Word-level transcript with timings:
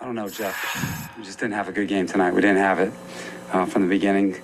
I 0.00 0.04
don't 0.04 0.14
know, 0.14 0.28
Jeff. 0.28 1.16
We 1.18 1.24
just 1.24 1.40
didn't 1.40 1.54
have 1.54 1.68
a 1.68 1.72
good 1.72 1.88
game 1.88 2.06
tonight. 2.06 2.32
We 2.32 2.40
didn't 2.40 2.58
have 2.58 2.78
it 2.78 2.92
uh, 3.52 3.66
from 3.66 3.82
the 3.82 3.88
beginning 3.88 4.36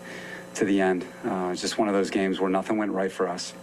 to 0.55 0.65
the 0.65 0.81
end. 0.81 1.07
Uh, 1.25 1.55
just 1.55 1.79
one 1.79 1.87
of 1.87 1.95
those 1.95 2.11
games 2.11 2.41
where 2.41 2.51
nothing 2.51 2.77
went 2.77 2.91
right 2.91 3.13
for 3.13 3.29
us. 3.29 3.55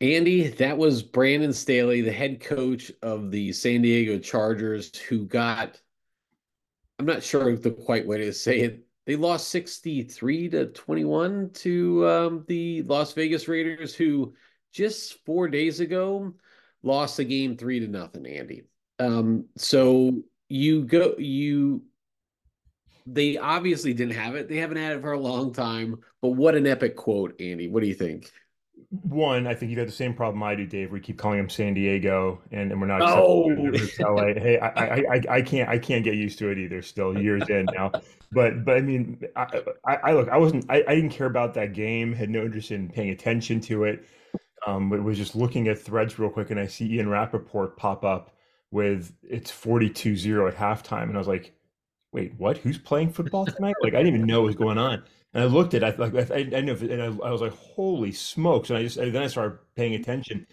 Andy, 0.00 0.48
that 0.48 0.76
was 0.78 1.02
Brandon 1.02 1.52
Staley, 1.52 2.00
the 2.00 2.12
head 2.12 2.40
coach 2.40 2.90
of 3.02 3.30
the 3.30 3.52
San 3.52 3.82
Diego 3.82 4.18
Chargers, 4.18 4.94
who 4.96 5.26
got, 5.26 5.80
I'm 6.98 7.06
not 7.06 7.22
sure 7.22 7.56
the 7.56 7.70
quite 7.70 8.06
way 8.06 8.18
to 8.18 8.32
say 8.32 8.60
it. 8.60 8.86
They 9.06 9.16
lost 9.16 9.48
63 9.48 10.48
to 10.50 10.66
21 10.66 11.50
to 11.54 12.08
um, 12.08 12.44
the 12.48 12.82
Las 12.82 13.12
Vegas 13.12 13.48
Raiders, 13.48 13.94
who 13.94 14.34
just 14.72 15.24
four 15.24 15.48
days 15.48 15.80
ago 15.80 16.34
lost 16.82 17.18
the 17.18 17.24
game 17.24 17.56
three 17.56 17.80
to 17.80 17.86
nothing, 17.86 18.26
Andy. 18.26 18.64
Um, 18.98 19.46
so 19.56 20.22
you 20.48 20.84
go, 20.84 21.14
you, 21.18 21.82
they 23.06 23.36
obviously 23.38 23.94
didn't 23.94 24.14
have 24.14 24.34
it. 24.34 24.48
They 24.48 24.56
haven't 24.56 24.78
had 24.78 24.96
it 24.96 25.02
for 25.02 25.12
a 25.12 25.18
long 25.18 25.52
time, 25.52 25.98
but 26.22 26.30
what 26.30 26.54
an 26.54 26.66
epic 26.66 26.96
quote, 26.96 27.40
Andy. 27.40 27.68
What 27.68 27.80
do 27.80 27.88
you 27.88 27.94
think? 27.94 28.32
one, 29.02 29.46
I 29.46 29.54
think 29.54 29.70
you 29.70 29.76
got 29.76 29.86
the 29.86 29.92
same 29.92 30.14
problem 30.14 30.42
I 30.42 30.54
do, 30.54 30.66
Dave. 30.66 30.92
We 30.92 31.00
keep 31.00 31.18
calling 31.18 31.38
him 31.38 31.48
San 31.48 31.74
Diego, 31.74 32.40
and, 32.52 32.70
and 32.70 32.80
we're 32.80 32.86
not. 32.86 33.02
Oh, 33.02 33.46
LA. 33.98 34.26
Hey, 34.36 34.58
I, 34.58 34.68
I, 34.68 34.96
I, 34.96 35.22
I 35.30 35.42
can't, 35.42 35.68
I 35.68 35.78
can't 35.78 36.04
get 36.04 36.14
used 36.14 36.38
to 36.40 36.50
it 36.50 36.58
either. 36.58 36.82
Still 36.82 37.20
years 37.20 37.48
in 37.48 37.66
now, 37.74 37.90
but, 38.32 38.64
but 38.64 38.76
I 38.76 38.80
mean, 38.80 39.20
I, 39.34 39.62
I, 39.86 39.96
I 39.96 40.12
look, 40.12 40.28
I 40.28 40.36
wasn't, 40.36 40.66
I, 40.68 40.84
I 40.86 40.94
didn't 40.94 41.10
care 41.10 41.26
about 41.26 41.54
that 41.54 41.72
game. 41.72 42.12
Had 42.12 42.30
no 42.30 42.42
interest 42.42 42.70
in 42.70 42.88
paying 42.88 43.10
attention 43.10 43.60
to 43.62 43.84
it. 43.84 44.06
Um, 44.66 44.90
but 44.90 45.02
was 45.02 45.16
just 45.16 45.36
looking 45.36 45.68
at 45.68 45.78
threads 45.78 46.18
real 46.18 46.30
quick, 46.30 46.50
and 46.50 46.58
I 46.58 46.66
see 46.66 46.92
Ian 46.94 47.08
Rapoport 47.08 47.76
pop 47.76 48.04
up 48.04 48.35
with 48.76 49.10
it's 49.22 49.50
42-0 49.50 50.48
at 50.48 50.54
halftime, 50.54 51.04
and 51.04 51.14
I 51.14 51.18
was 51.18 51.26
like, 51.26 51.54
wait, 52.12 52.34
what? 52.36 52.58
Who's 52.58 52.76
playing 52.76 53.10
football 53.10 53.46
tonight? 53.46 53.74
Like 53.82 53.94
I 53.94 54.02
didn't 54.02 54.16
even 54.16 54.26
know 54.26 54.42
what 54.42 54.48
was 54.48 54.54
going 54.54 54.76
on. 54.76 55.02
And 55.32 55.42
I 55.42 55.46
looked 55.46 55.72
at 55.72 55.82
it, 55.82 55.98
I 55.98 56.04
like 56.04 56.30
I, 56.30 56.58
I, 56.58 56.60
know, 56.60 56.74
and 56.74 57.02
I, 57.02 57.06
I, 57.06 57.30
was 57.30 57.40
like, 57.40 57.54
"Holy 57.54 58.12
smokes!" 58.12 58.68
And 58.68 58.78
I 58.78 58.82
just 58.82 58.96
then 58.96 59.16
I 59.16 59.28
started 59.28 59.58
paying 59.76 59.94
attention. 59.94 60.46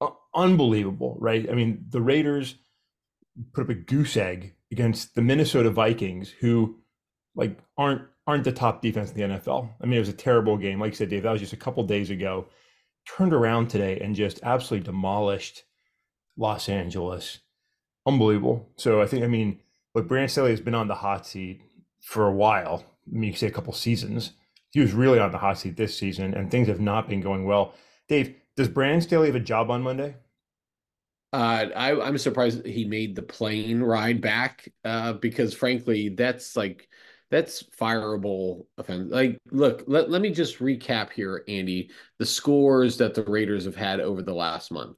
Uh, 0.00 0.08
unbelievable, 0.34 1.16
right? 1.20 1.48
I 1.48 1.54
mean, 1.54 1.84
the 1.88 2.00
Raiders 2.00 2.56
put 3.52 3.62
up 3.62 3.70
a 3.70 3.74
goose 3.74 4.16
egg 4.16 4.56
against 4.72 5.14
the 5.14 5.22
Minnesota 5.22 5.70
Vikings, 5.70 6.28
who 6.28 6.76
like 7.36 7.56
aren't 7.78 8.02
aren't 8.26 8.42
the 8.42 8.52
top 8.52 8.82
defense 8.82 9.12
in 9.12 9.16
the 9.16 9.36
NFL. 9.36 9.70
I 9.80 9.86
mean, 9.86 9.94
it 9.94 10.00
was 10.00 10.08
a 10.08 10.12
terrible 10.12 10.56
game. 10.56 10.80
Like 10.80 10.90
you 10.90 10.96
said, 10.96 11.10
Dave, 11.10 11.22
that 11.22 11.30
was 11.30 11.40
just 11.40 11.52
a 11.52 11.56
couple 11.64 11.84
days 11.84 12.10
ago. 12.10 12.46
Turned 13.16 13.32
around 13.32 13.68
today 13.68 14.00
and 14.00 14.16
just 14.16 14.40
absolutely 14.42 14.86
demolished 14.86 15.62
Los 16.36 16.68
Angeles. 16.68 17.38
Unbelievable. 18.12 18.68
So 18.76 19.00
I 19.00 19.06
think, 19.06 19.24
I 19.24 19.26
mean, 19.26 19.60
look, 19.94 20.08
Brandon 20.08 20.28
Staley 20.28 20.50
has 20.50 20.60
been 20.60 20.74
on 20.74 20.88
the 20.88 20.94
hot 20.94 21.26
seat 21.26 21.60
for 22.00 22.26
a 22.26 22.32
while 22.32 22.84
I 23.10 23.18
mean, 23.18 23.30
you 23.30 23.36
say 23.36 23.46
a 23.46 23.52
couple 23.52 23.72
seasons. 23.72 24.32
He 24.70 24.80
was 24.80 24.92
really 24.92 25.18
on 25.18 25.32
the 25.32 25.38
hot 25.38 25.58
seat 25.58 25.76
this 25.76 25.96
season, 25.96 26.34
and 26.34 26.50
things 26.50 26.68
have 26.68 26.80
not 26.80 27.08
been 27.08 27.20
going 27.20 27.44
well. 27.44 27.74
Dave, 28.08 28.34
does 28.56 28.68
Brandon 28.68 29.00
Staley 29.00 29.26
have 29.26 29.36
a 29.36 29.40
job 29.40 29.70
on 29.70 29.82
Monday? 29.82 30.14
Uh, 31.32 31.66
I, 31.76 32.08
am 32.08 32.18
surprised 32.18 32.66
he 32.66 32.84
made 32.84 33.14
the 33.14 33.22
plane 33.22 33.80
ride 33.80 34.20
back 34.20 34.68
uh, 34.84 35.14
because, 35.14 35.54
frankly, 35.54 36.08
that's 36.10 36.56
like 36.56 36.88
that's 37.30 37.62
fireable 37.78 38.66
offense. 38.78 39.12
Like, 39.12 39.38
look, 39.50 39.84
let, 39.86 40.10
let 40.10 40.22
me 40.22 40.30
just 40.30 40.58
recap 40.58 41.12
here, 41.12 41.44
Andy, 41.46 41.90
the 42.18 42.26
scores 42.26 42.96
that 42.98 43.14
the 43.14 43.22
Raiders 43.22 43.64
have 43.64 43.76
had 43.76 44.00
over 44.00 44.22
the 44.22 44.34
last 44.34 44.72
month. 44.72 44.96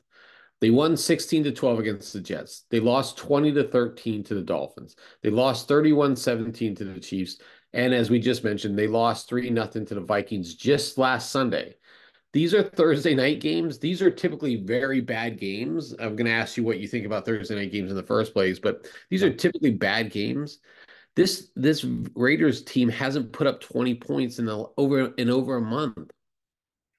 They 0.63 0.71
won 0.71 0.97
16 0.97 1.43
to 1.43 1.51
12 1.51 1.81
against 1.81 2.13
the 2.13 2.21
Jets. 2.21 2.67
They 2.71 2.79
lost 2.79 3.19
20 3.19 3.53
to 3.55 3.65
13 3.65 4.23
to 4.23 4.35
the 4.35 4.43
Dolphins. 4.43 4.95
They 5.21 5.29
lost 5.29 5.67
31 5.67 6.15
17 6.15 6.77
to 6.77 6.85
the 6.85 7.01
Chiefs. 7.01 7.39
And 7.73 7.92
as 7.92 8.11
we 8.11 8.20
just 8.20 8.45
mentioned, 8.45 8.79
they 8.79 8.86
lost 8.86 9.29
3 9.29 9.51
nothing 9.51 9.85
to 9.86 9.97
the 9.97 10.01
Vikings 10.01 10.55
just 10.55 10.98
last 10.98 11.33
Sunday. 11.33 11.75
These 12.33 12.55
are 12.55 12.63
Thursday 12.63 13.13
night 13.13 13.41
games. 13.41 13.81
These 13.81 14.03
are 14.03 14.11
typically 14.11 14.55
very 14.55 15.01
bad 15.01 15.36
games. 15.36 15.97
I'm 15.98 16.14
going 16.14 16.27
to 16.27 16.33
ask 16.33 16.57
you 16.57 16.63
what 16.63 16.79
you 16.79 16.86
think 16.86 17.07
about 17.07 17.27
Thursday 17.27 17.57
night 17.57 17.73
games 17.73 17.91
in 17.91 17.97
the 17.97 18.03
first 18.05 18.33
place, 18.33 18.61
but 18.61 18.86
these 19.11 19.25
are 19.25 19.35
typically 19.35 19.73
bad 19.73 20.13
games. 20.13 20.61
This 21.17 21.51
this 21.57 21.85
Raiders 22.15 22.63
team 22.63 22.89
hasn't 22.89 23.33
put 23.33 23.48
up 23.48 23.61
20 23.61 23.97
points 23.97 24.39
in 24.39 24.47
the 24.47 24.67
over 24.77 25.09
in 25.19 25.29
over 25.29 25.57
a 25.57 25.61
month 25.61 26.02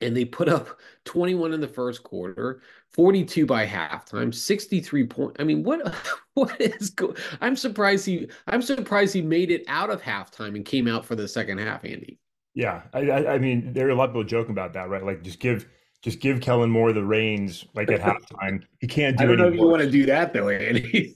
and 0.03 0.16
they 0.16 0.25
put 0.25 0.50
up 0.50 0.80
21 1.06 1.53
in 1.53 1.62
the 1.62 1.68
first 1.68 2.03
quarter, 2.03 2.62
42 2.91 3.46
by 3.46 3.66
halftime, 3.66 4.34
63 4.34 5.08
point. 5.08 5.36
I 5.40 5.44
mean, 5.44 5.64
what 5.64 5.94
what 6.34 6.59
is 6.62 6.90
go- 6.90 7.16
I'm 7.41 7.56
surprised 7.56 8.06
he 8.06 8.28
I'm 8.47 8.62
surprised 8.62 9.13
he 9.13 9.22
made 9.22 9.52
it 9.52 9.63
out 9.68 9.90
of 9.90 10.02
halftime 10.02 10.56
and 10.56 10.66
came 10.66 10.88
out 10.88 11.06
for 11.06 11.16
the 11.16 11.28
second 11.28 11.59
half, 11.59 11.86
Andy. 11.86 12.19
Yeah, 12.53 12.84
I, 12.94 13.09
I, 13.09 13.34
I 13.34 13.38
mean, 13.40 13.74
there 13.74 13.88
are 13.88 13.92
a 13.92 13.96
lot 13.96 14.09
of 14.09 14.12
people 14.12 14.24
joking 14.25 14.52
about 14.52 14.74
that, 14.74 14.90
right? 14.90 15.03
Like, 15.03 15.24
just 15.24 15.40
give 15.40 15.68
just 16.03 16.19
give 16.19 16.42
Kellen 16.42 16.69
Moore 16.69 16.92
the 16.92 17.03
reins, 17.03 17.66
like 17.74 17.90
at 17.90 18.02
halftime. 18.02 18.63
He 18.80 18.88
can't 18.88 19.18
do. 19.18 19.24
It. 19.24 19.25
I 19.25 19.30
don't 19.30 19.38
know 19.38 19.47
if 19.47 19.56
you 19.56 19.68
want 19.68 19.81
to 19.81 19.90
do 19.90 20.06
that 20.08 20.34
though, 20.34 20.50
Andy. 20.50 21.16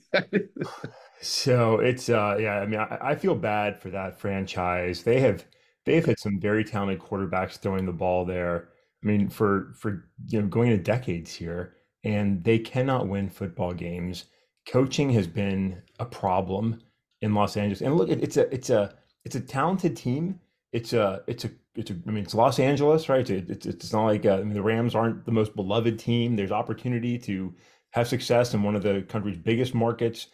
so 1.21 1.79
it's 1.79 2.07
uh, 2.09 2.37
yeah. 2.39 2.59
I 2.59 2.65
mean, 2.65 2.79
I, 2.79 2.97
I 3.01 3.15
feel 3.15 3.35
bad 3.35 3.79
for 3.81 3.89
that 3.89 4.19
franchise. 4.19 5.03
They 5.03 5.19
have 5.19 5.45
they've 5.85 6.05
had 6.05 6.17
some 6.17 6.39
very 6.39 6.63
talented 6.63 6.99
quarterbacks 6.99 7.57
throwing 7.57 7.85
the 7.85 7.91
ball 7.91 8.23
there. 8.23 8.69
I 9.03 9.07
mean, 9.07 9.29
for 9.29 9.73
for 9.75 10.05
you 10.27 10.41
know 10.41 10.47
going 10.47 10.69
to 10.69 10.77
decades 10.77 11.33
here, 11.33 11.75
and 12.03 12.43
they 12.43 12.59
cannot 12.59 13.07
win 13.07 13.29
football 13.29 13.73
games. 13.73 14.25
Coaching 14.67 15.09
has 15.11 15.27
been 15.27 15.81
a 15.99 16.05
problem 16.05 16.81
in 17.21 17.33
Los 17.33 17.57
Angeles, 17.57 17.81
and 17.81 17.95
look, 17.95 18.09
it's 18.09 18.37
a 18.37 18.53
it's 18.53 18.69
a 18.69 18.95
it's 19.23 19.35
a 19.35 19.41
talented 19.41 19.95
team. 19.95 20.39
It's 20.71 20.93
a 20.93 21.21
it's 21.27 21.45
a 21.45 21.51
it's 21.75 21.91
a, 21.91 21.95
I 22.07 22.11
mean 22.11 22.23
it's 22.23 22.35
Los 22.35 22.59
Angeles, 22.59 23.07
right? 23.07 23.29
It's 23.29 23.65
it's 23.65 23.93
not 23.93 24.05
like 24.05 24.25
uh, 24.25 24.35
I 24.35 24.43
mean 24.43 24.53
the 24.53 24.61
Rams 24.61 24.95
aren't 24.95 25.25
the 25.25 25.31
most 25.31 25.55
beloved 25.55 25.99
team. 25.99 26.35
There's 26.35 26.51
opportunity 26.51 27.17
to 27.19 27.53
have 27.91 28.07
success 28.07 28.53
in 28.53 28.63
one 28.63 28.75
of 28.75 28.83
the 28.83 29.03
country's 29.07 29.37
biggest 29.37 29.73
markets, 29.73 30.27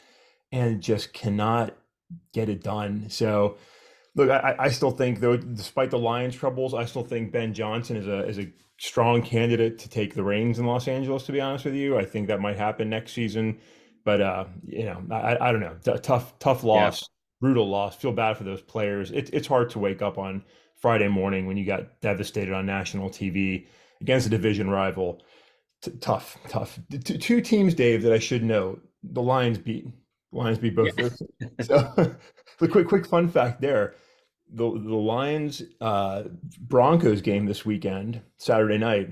and 0.52 0.82
just 0.82 1.14
cannot 1.14 1.76
get 2.34 2.50
it 2.50 2.64
done. 2.64 3.10
So 3.10 3.58
Look, 4.16 4.30
I, 4.30 4.56
I 4.60 4.70
still 4.70 4.92
think 4.92 5.20
though, 5.20 5.38
despite 5.38 5.90
the 5.90 5.98
Lions' 5.98 6.36
troubles, 6.36 6.74
I 6.74 6.86
still 6.86 7.04
think 7.04 7.32
Ben 7.32 7.54
Johnson 7.54 7.98
is 7.98 8.08
a 8.08 8.28
is 8.28 8.40
a 8.40 8.52
strong 8.80 9.22
candidate 9.22 9.80
to 9.80 9.90
take 9.90 10.14
the 10.14 10.24
reins 10.24 10.60
in 10.60 10.66
Los 10.66 10.88
Angeles. 10.88 11.24
To 11.24 11.32
be 11.32 11.42
honest 11.42 11.66
with 11.66 11.76
you, 11.76 11.98
I 11.98 12.06
think 12.06 12.28
that 12.28 12.40
might 12.40 12.58
happen 12.58 12.90
next 12.90 13.14
season. 13.14 13.60
But 14.06 14.22
uh, 14.22 14.46
you 14.66 14.86
know, 14.86 15.02
I, 15.12 15.38
I 15.40 15.52
don't 15.52 15.62
know. 15.62 15.78
T- 15.84 16.00
tough 16.02 16.38
tough 16.40 16.64
loss, 16.64 17.02
yeah. 17.02 17.08
brutal 17.42 17.68
loss. 17.68 17.96
Feel 17.96 18.12
bad 18.12 18.38
for 18.38 18.44
those 18.44 18.62
players. 18.62 19.12
It, 19.12 19.32
it's 19.34 19.48
hard 19.48 19.72
to 19.72 19.80
wake 19.80 20.02
up 20.02 20.18
on 20.18 20.44
Friday 20.76 21.08
morning 21.08 21.48
when 21.48 21.58
you 21.58 21.66
got 21.66 22.02
devastated 22.02 22.54
on 22.54 22.66
national 22.66 23.10
TV 23.10 23.68
against 24.02 24.28
a 24.28 24.30
division 24.30 24.70
rival. 24.70 25.24
T- 25.82 25.92
tough, 26.02 26.38
tough. 26.50 26.78
T- 26.92 27.18
two 27.18 27.42
teams, 27.42 27.74
Dave, 27.74 28.04
that 28.04 28.14
I 28.14 28.20
should 28.20 28.44
know. 28.44 28.80
The 29.02 29.22
Lions 29.22 29.58
beat. 29.58 29.88
Lions 30.34 30.58
beat 30.58 30.76
both. 30.76 30.92
Yeah. 30.98 31.10
so, 31.62 32.16
the 32.60 32.68
quick 32.68 32.88
quick 32.88 33.06
fun 33.06 33.30
fact 33.30 33.62
there 33.62 33.96
the 34.54 34.72
the 34.72 34.96
Lions 34.96 35.64
uh, 35.82 36.24
Broncos 36.60 37.22
game 37.22 37.46
this 37.46 37.66
weekend, 37.66 38.22
Saturday 38.38 38.78
night. 38.78 39.10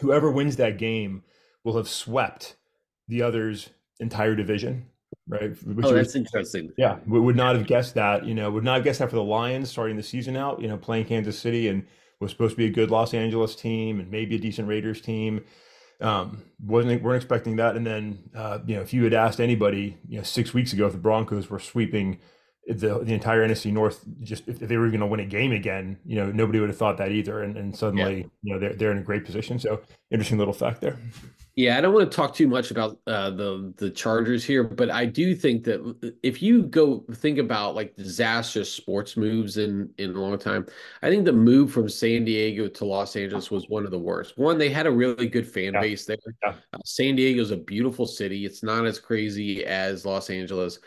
Whoever 0.00 0.30
wins 0.30 0.56
that 0.56 0.78
game 0.78 1.22
will 1.62 1.76
have 1.76 1.88
swept 1.88 2.56
the 3.06 3.22
other's 3.22 3.70
entire 4.00 4.34
division, 4.34 4.86
right? 5.28 5.50
Which 5.64 5.86
oh, 5.86 5.94
that's 5.94 6.08
was, 6.08 6.16
interesting. 6.16 6.72
Yeah, 6.76 6.98
we 7.06 7.20
would 7.20 7.36
not 7.36 7.54
have 7.54 7.66
guessed 7.66 7.94
that. 7.94 8.26
You 8.26 8.34
know, 8.34 8.50
would 8.50 8.64
not 8.64 8.76
have 8.76 8.84
guessed 8.84 8.98
that 8.98 9.10
for 9.10 9.16
the 9.16 9.22
Lions 9.22 9.70
starting 9.70 9.96
the 9.96 10.02
season 10.02 10.36
out. 10.36 10.60
You 10.60 10.68
know, 10.68 10.76
playing 10.76 11.06
Kansas 11.06 11.38
City 11.38 11.68
and 11.68 11.86
was 12.20 12.32
supposed 12.32 12.52
to 12.52 12.56
be 12.56 12.66
a 12.66 12.70
good 12.70 12.90
Los 12.90 13.14
Angeles 13.14 13.54
team 13.54 14.00
and 14.00 14.10
maybe 14.10 14.34
a 14.34 14.38
decent 14.38 14.66
Raiders 14.66 15.00
team. 15.00 15.44
Um, 16.00 16.42
wasn't 16.60 17.02
weren't 17.02 17.22
expecting 17.22 17.56
that. 17.56 17.76
And 17.76 17.86
then, 17.86 18.30
uh, 18.34 18.58
you 18.66 18.76
know, 18.76 18.82
if 18.82 18.92
you 18.92 19.04
had 19.04 19.14
asked 19.14 19.40
anybody, 19.40 19.96
you 20.08 20.18
know, 20.18 20.24
six 20.24 20.52
weeks 20.52 20.72
ago 20.72 20.86
if 20.86 20.92
the 20.92 20.98
Broncos 20.98 21.48
were 21.48 21.58
sweeping 21.58 22.18
the 22.66 22.98
the 23.00 23.12
entire 23.12 23.46
NFC 23.46 23.72
North 23.72 24.04
just 24.22 24.48
if, 24.48 24.58
they 24.58 24.76
were 24.76 24.88
going 24.88 25.00
to 25.00 25.06
win 25.06 25.20
a 25.20 25.26
game 25.26 25.52
again, 25.52 25.98
you 26.04 26.16
know, 26.16 26.30
nobody 26.32 26.60
would 26.60 26.68
have 26.68 26.78
thought 26.78 26.96
that 26.98 27.12
either. 27.12 27.42
And, 27.42 27.56
and 27.56 27.76
suddenly, 27.76 28.16
yeah. 28.18 28.26
you 28.42 28.52
know, 28.54 28.58
they're 28.58 28.74
they're 28.74 28.92
in 28.92 28.98
a 28.98 29.02
great 29.02 29.24
position. 29.24 29.58
So 29.58 29.80
interesting 30.10 30.38
little 30.38 30.54
fact 30.54 30.80
there. 30.80 30.98
Yeah, 31.56 31.78
I 31.78 31.80
don't 31.80 31.94
want 31.94 32.10
to 32.10 32.16
talk 32.16 32.34
too 32.34 32.48
much 32.48 32.72
about 32.72 32.98
uh, 33.06 33.30
the 33.30 33.72
the 33.76 33.88
Chargers 33.88 34.44
here, 34.44 34.64
but 34.64 34.90
I 34.90 35.04
do 35.04 35.36
think 35.36 35.62
that 35.64 36.12
if 36.24 36.42
you 36.42 36.64
go 36.64 37.04
think 37.14 37.38
about 37.38 37.76
like 37.76 37.94
disastrous 37.94 38.72
sports 38.72 39.16
moves 39.16 39.56
in 39.56 39.88
in 39.98 40.16
a 40.16 40.20
long 40.20 40.36
time, 40.36 40.66
I 41.02 41.10
think 41.10 41.24
the 41.24 41.32
move 41.32 41.70
from 41.70 41.88
San 41.88 42.24
Diego 42.24 42.66
to 42.66 42.84
Los 42.84 43.14
Angeles 43.14 43.52
was 43.52 43.68
one 43.68 43.84
of 43.84 43.92
the 43.92 43.98
worst. 43.98 44.36
One, 44.36 44.58
they 44.58 44.68
had 44.68 44.86
a 44.86 44.90
really 44.90 45.28
good 45.28 45.46
fan 45.46 45.74
yeah. 45.74 45.80
base 45.80 46.06
there. 46.06 46.16
Yeah. 46.42 46.54
Uh, 46.72 46.78
San 46.84 47.14
Diego 47.14 47.40
is 47.40 47.52
a 47.52 47.56
beautiful 47.56 48.06
city. 48.06 48.44
It's 48.44 48.64
not 48.64 48.84
as 48.84 48.98
crazy 48.98 49.64
as 49.64 50.04
Los 50.04 50.30
Angeles. 50.30 50.80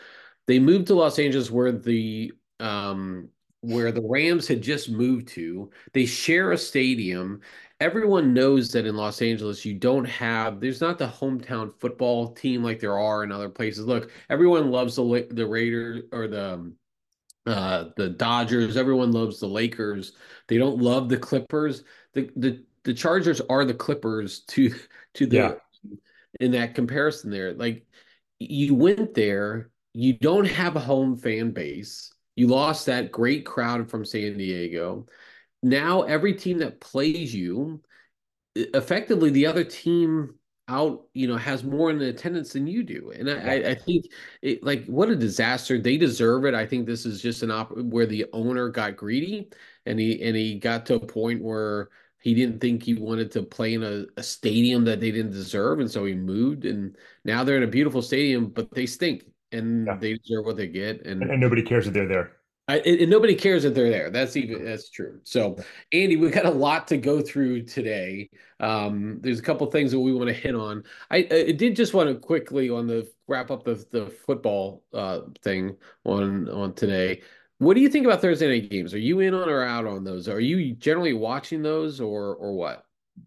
They 0.46 0.58
moved 0.58 0.88
to 0.88 0.94
Los 0.94 1.18
Angeles 1.18 1.50
where 1.50 1.72
the 1.72 2.30
um, 2.60 3.30
where 3.60 3.92
the 3.92 4.02
Rams 4.02 4.46
had 4.46 4.62
just 4.62 4.88
moved 4.90 5.28
to. 5.28 5.70
They 5.92 6.06
share 6.06 6.52
a 6.52 6.58
stadium, 6.58 7.40
everyone 7.80 8.34
knows 8.34 8.70
that 8.72 8.86
in 8.86 8.96
Los 8.96 9.22
Angeles, 9.22 9.64
you 9.64 9.74
don't 9.74 10.04
have, 10.04 10.60
there's 10.60 10.80
not 10.80 10.98
the 10.98 11.06
hometown 11.06 11.72
football 11.78 12.32
team 12.32 12.62
like 12.62 12.80
there 12.80 12.98
are 12.98 13.24
in 13.24 13.32
other 13.32 13.48
places. 13.48 13.86
Look, 13.86 14.10
everyone 14.28 14.70
loves 14.70 14.96
the 14.96 15.26
the 15.30 15.46
Raiders 15.46 16.04
or 16.12 16.28
the 16.28 16.54
um, 16.54 16.74
uh, 17.46 17.86
the 17.96 18.10
Dodgers. 18.10 18.76
Everyone 18.76 19.12
loves 19.12 19.40
the 19.40 19.46
Lakers. 19.46 20.12
They 20.48 20.58
don't 20.58 20.78
love 20.78 21.08
the 21.08 21.18
Clippers. 21.18 21.84
The 22.14 22.30
the 22.36 22.64
the 22.84 22.94
Chargers 22.94 23.40
are 23.48 23.64
the 23.64 23.74
Clippers 23.74 24.40
to 24.48 24.74
to 25.14 25.26
the 25.26 25.36
yeah. 25.36 25.54
in 26.40 26.52
that 26.52 26.74
comparison 26.74 27.30
there. 27.30 27.52
Like 27.54 27.86
you 28.38 28.74
went 28.74 29.14
there, 29.14 29.70
you 29.94 30.14
don't 30.14 30.46
have 30.46 30.76
a 30.76 30.80
home 30.80 31.16
fan 31.16 31.52
base. 31.52 32.12
You 32.38 32.46
lost 32.46 32.86
that 32.86 33.10
great 33.10 33.44
crowd 33.44 33.90
from 33.90 34.04
San 34.04 34.38
Diego. 34.38 35.06
Now 35.60 36.02
every 36.02 36.34
team 36.34 36.58
that 36.58 36.80
plays 36.80 37.34
you, 37.34 37.82
effectively 38.54 39.30
the 39.30 39.46
other 39.46 39.64
team 39.64 40.36
out, 40.68 41.06
you 41.14 41.26
know, 41.26 41.36
has 41.36 41.64
more 41.64 41.90
in 41.90 42.00
attendance 42.00 42.52
than 42.52 42.68
you 42.68 42.84
do. 42.84 43.10
And 43.10 43.28
I, 43.28 43.70
I 43.70 43.74
think 43.74 44.06
it, 44.40 44.62
like 44.62 44.86
what 44.86 45.08
a 45.08 45.16
disaster. 45.16 45.80
They 45.80 45.96
deserve 45.96 46.44
it. 46.44 46.54
I 46.54 46.64
think 46.64 46.86
this 46.86 47.04
is 47.06 47.20
just 47.20 47.42
an 47.42 47.50
op 47.50 47.76
where 47.76 48.06
the 48.06 48.26
owner 48.32 48.68
got 48.68 48.96
greedy 48.96 49.48
and 49.84 49.98
he 49.98 50.22
and 50.22 50.36
he 50.36 50.60
got 50.60 50.86
to 50.86 50.94
a 50.94 51.00
point 51.00 51.42
where 51.42 51.88
he 52.20 52.34
didn't 52.34 52.60
think 52.60 52.84
he 52.84 52.94
wanted 52.94 53.32
to 53.32 53.42
play 53.42 53.74
in 53.74 53.82
a, 53.82 54.04
a 54.16 54.22
stadium 54.22 54.84
that 54.84 55.00
they 55.00 55.10
didn't 55.10 55.32
deserve, 55.32 55.80
and 55.80 55.90
so 55.90 56.04
he 56.04 56.14
moved. 56.14 56.66
And 56.66 56.96
now 57.24 57.42
they're 57.42 57.56
in 57.56 57.62
a 57.64 57.66
beautiful 57.66 58.02
stadium, 58.02 58.46
but 58.50 58.70
they 58.72 58.86
stink 58.86 59.24
and 59.52 59.86
yeah. 59.86 59.96
they 59.96 60.14
deserve 60.14 60.44
what 60.46 60.56
they 60.56 60.66
get. 60.66 61.04
And, 61.06 61.22
and 61.22 61.40
nobody 61.40 61.62
cares 61.62 61.84
that 61.86 61.92
they're 61.92 62.08
there. 62.08 62.32
I, 62.68 62.80
and 62.80 63.08
nobody 63.08 63.34
cares 63.34 63.62
that 63.62 63.74
they're 63.74 63.88
there. 63.88 64.10
That's 64.10 64.36
even 64.36 64.62
that's 64.62 64.90
true. 64.90 65.20
So, 65.24 65.56
Andy, 65.90 66.16
we've 66.16 66.32
got 66.32 66.44
a 66.44 66.50
lot 66.50 66.86
to 66.88 66.98
go 66.98 67.22
through 67.22 67.62
today. 67.62 68.28
Um, 68.60 69.20
there's 69.22 69.38
a 69.38 69.42
couple 69.42 69.66
things 69.70 69.90
that 69.92 70.00
we 70.00 70.12
want 70.12 70.28
to 70.28 70.34
hit 70.34 70.54
on. 70.54 70.84
I, 71.10 71.26
I 71.30 71.52
did 71.52 71.74
just 71.74 71.94
want 71.94 72.10
to 72.10 72.16
quickly 72.16 72.68
on 72.68 72.86
the 72.86 73.10
wrap 73.26 73.50
up 73.50 73.64
the 73.64 73.82
the 73.90 74.06
football 74.26 74.84
uh, 74.92 75.20
thing 75.42 75.76
on 76.04 76.50
on 76.50 76.74
today. 76.74 77.22
What 77.56 77.72
do 77.72 77.80
you 77.80 77.88
think 77.88 78.04
about 78.04 78.20
Thursday 78.20 78.60
night 78.60 78.70
games? 78.70 78.92
Are 78.92 78.98
you 78.98 79.20
in 79.20 79.32
on 79.32 79.48
or 79.48 79.64
out 79.64 79.86
on 79.86 80.04
those? 80.04 80.28
Are 80.28 80.38
you 80.38 80.74
generally 80.74 81.14
watching 81.14 81.62
those 81.62 82.02
or 82.02 82.34
or 82.34 82.52
what? 82.52 82.84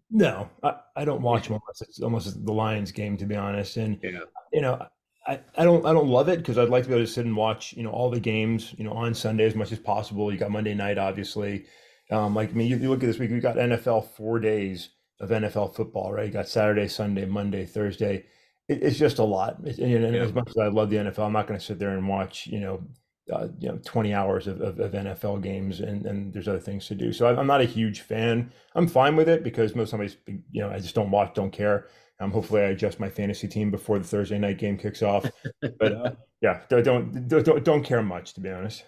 No, 0.08 0.48
I, 0.62 0.76
I 0.94 1.04
don't 1.04 1.20
watch 1.20 1.48
them 1.48 1.54
unless 1.54 1.82
it's 1.82 2.00
almost 2.00 2.46
the 2.46 2.52
Lions 2.52 2.92
game, 2.92 3.16
to 3.16 3.26
be 3.26 3.34
honest. 3.34 3.76
And 3.76 3.98
yeah. 4.04 4.20
you 4.52 4.60
know, 4.60 4.86
I, 5.26 5.40
I 5.56 5.64
don't 5.64 5.86
I 5.86 5.92
don't 5.92 6.08
love 6.08 6.28
it 6.28 6.38
because 6.38 6.58
I'd 6.58 6.68
like 6.68 6.82
to 6.84 6.88
be 6.88 6.94
able 6.94 7.06
to 7.06 7.12
sit 7.12 7.24
and 7.24 7.36
watch 7.36 7.72
you 7.74 7.82
know 7.82 7.90
all 7.90 8.10
the 8.10 8.20
games 8.20 8.74
you 8.76 8.84
know 8.84 8.92
on 8.92 9.14
Sunday 9.14 9.44
as 9.44 9.54
much 9.54 9.72
as 9.72 9.78
possible. 9.78 10.32
You 10.32 10.38
got 10.38 10.50
Monday 10.50 10.74
night, 10.74 10.98
obviously. 10.98 11.66
Um, 12.10 12.34
like 12.34 12.50
I 12.50 12.52
mean, 12.52 12.68
you, 12.68 12.76
you 12.76 12.90
look 12.90 13.02
at 13.02 13.06
this 13.06 13.18
week, 13.18 13.30
we 13.30 13.40
got 13.40 13.56
NFL 13.56 14.10
four 14.10 14.38
days 14.40 14.90
of 15.20 15.30
NFL 15.30 15.74
football, 15.74 16.12
right? 16.12 16.26
You 16.26 16.32
got 16.32 16.48
Saturday, 16.48 16.88
Sunday, 16.88 17.24
Monday, 17.24 17.64
Thursday. 17.64 18.24
It, 18.68 18.82
it's 18.82 18.98
just 18.98 19.18
a 19.18 19.24
lot. 19.24 19.56
It, 19.64 19.78
and, 19.78 20.04
and 20.04 20.14
yeah. 20.14 20.22
as 20.22 20.32
much 20.32 20.48
as 20.48 20.58
I 20.58 20.66
love 20.66 20.90
the 20.90 20.96
NFL, 20.96 21.26
I'm 21.26 21.32
not 21.32 21.46
going 21.46 21.58
to 21.58 21.64
sit 21.64 21.78
there 21.78 21.96
and 21.96 22.08
watch 22.08 22.46
you 22.48 22.60
know 22.60 22.82
uh, 23.32 23.48
you 23.58 23.68
know 23.68 23.78
20 23.84 24.12
hours 24.12 24.48
of, 24.48 24.60
of, 24.60 24.80
of, 24.80 24.92
NFL 24.92 25.42
games 25.42 25.80
and, 25.80 26.04
and 26.06 26.32
there's 26.32 26.48
other 26.48 26.58
things 26.58 26.86
to 26.88 26.94
do. 26.94 27.12
So 27.12 27.26
I'm 27.26 27.46
not 27.46 27.60
a 27.60 27.64
huge 27.64 28.00
fan. 28.00 28.52
I'm 28.74 28.88
fine 28.88 29.14
with 29.14 29.28
it 29.28 29.44
because 29.44 29.76
most 29.76 29.90
somebody's 29.90 30.16
you 30.26 30.60
know 30.60 30.70
I 30.70 30.80
just 30.80 30.96
don't 30.96 31.10
watch, 31.10 31.34
don't 31.34 31.52
care. 31.52 31.86
Um, 32.22 32.30
hopefully, 32.30 32.62
I 32.62 32.66
adjust 32.66 33.00
my 33.00 33.08
fantasy 33.08 33.48
team 33.48 33.70
before 33.70 33.98
the 33.98 34.04
Thursday 34.04 34.38
night 34.38 34.58
game 34.58 34.78
kicks 34.78 35.02
off. 35.02 35.28
But 35.60 35.92
uh, 35.92 36.12
yeah, 36.40 36.60
don't, 36.68 37.28
don't 37.28 37.64
don't 37.64 37.82
care 37.82 38.02
much 38.02 38.34
to 38.34 38.40
be 38.40 38.50
honest. 38.50 38.84